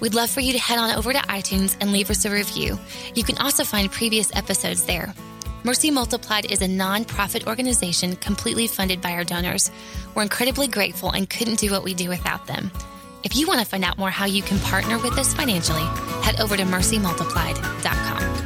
We'd 0.00 0.14
love 0.14 0.30
for 0.30 0.40
you 0.40 0.52
to 0.52 0.58
head 0.58 0.78
on 0.78 0.90
over 0.96 1.12
to 1.12 1.18
iTunes 1.18 1.76
and 1.80 1.92
leave 1.92 2.10
us 2.10 2.24
a 2.24 2.30
review. 2.30 2.78
You 3.14 3.24
can 3.24 3.38
also 3.38 3.64
find 3.64 3.90
previous 3.90 4.34
episodes 4.36 4.84
there. 4.84 5.14
Mercy 5.64 5.90
Multiplied 5.90 6.50
is 6.50 6.62
a 6.62 6.66
nonprofit 6.66 7.46
organization 7.46 8.14
completely 8.16 8.66
funded 8.66 9.00
by 9.00 9.12
our 9.12 9.24
donors. 9.24 9.70
We're 10.14 10.22
incredibly 10.22 10.68
grateful 10.68 11.10
and 11.10 11.28
couldn't 11.28 11.58
do 11.58 11.72
what 11.72 11.82
we 11.82 11.94
do 11.94 12.08
without 12.08 12.46
them. 12.46 12.70
If 13.26 13.34
you 13.34 13.48
want 13.48 13.58
to 13.58 13.66
find 13.66 13.82
out 13.82 13.98
more 13.98 14.08
how 14.08 14.26
you 14.26 14.40
can 14.40 14.56
partner 14.60 14.98
with 15.00 15.18
us 15.18 15.34
financially, 15.34 15.82
head 16.22 16.40
over 16.40 16.56
to 16.56 16.62
mercymultiplied.com. 16.62 18.45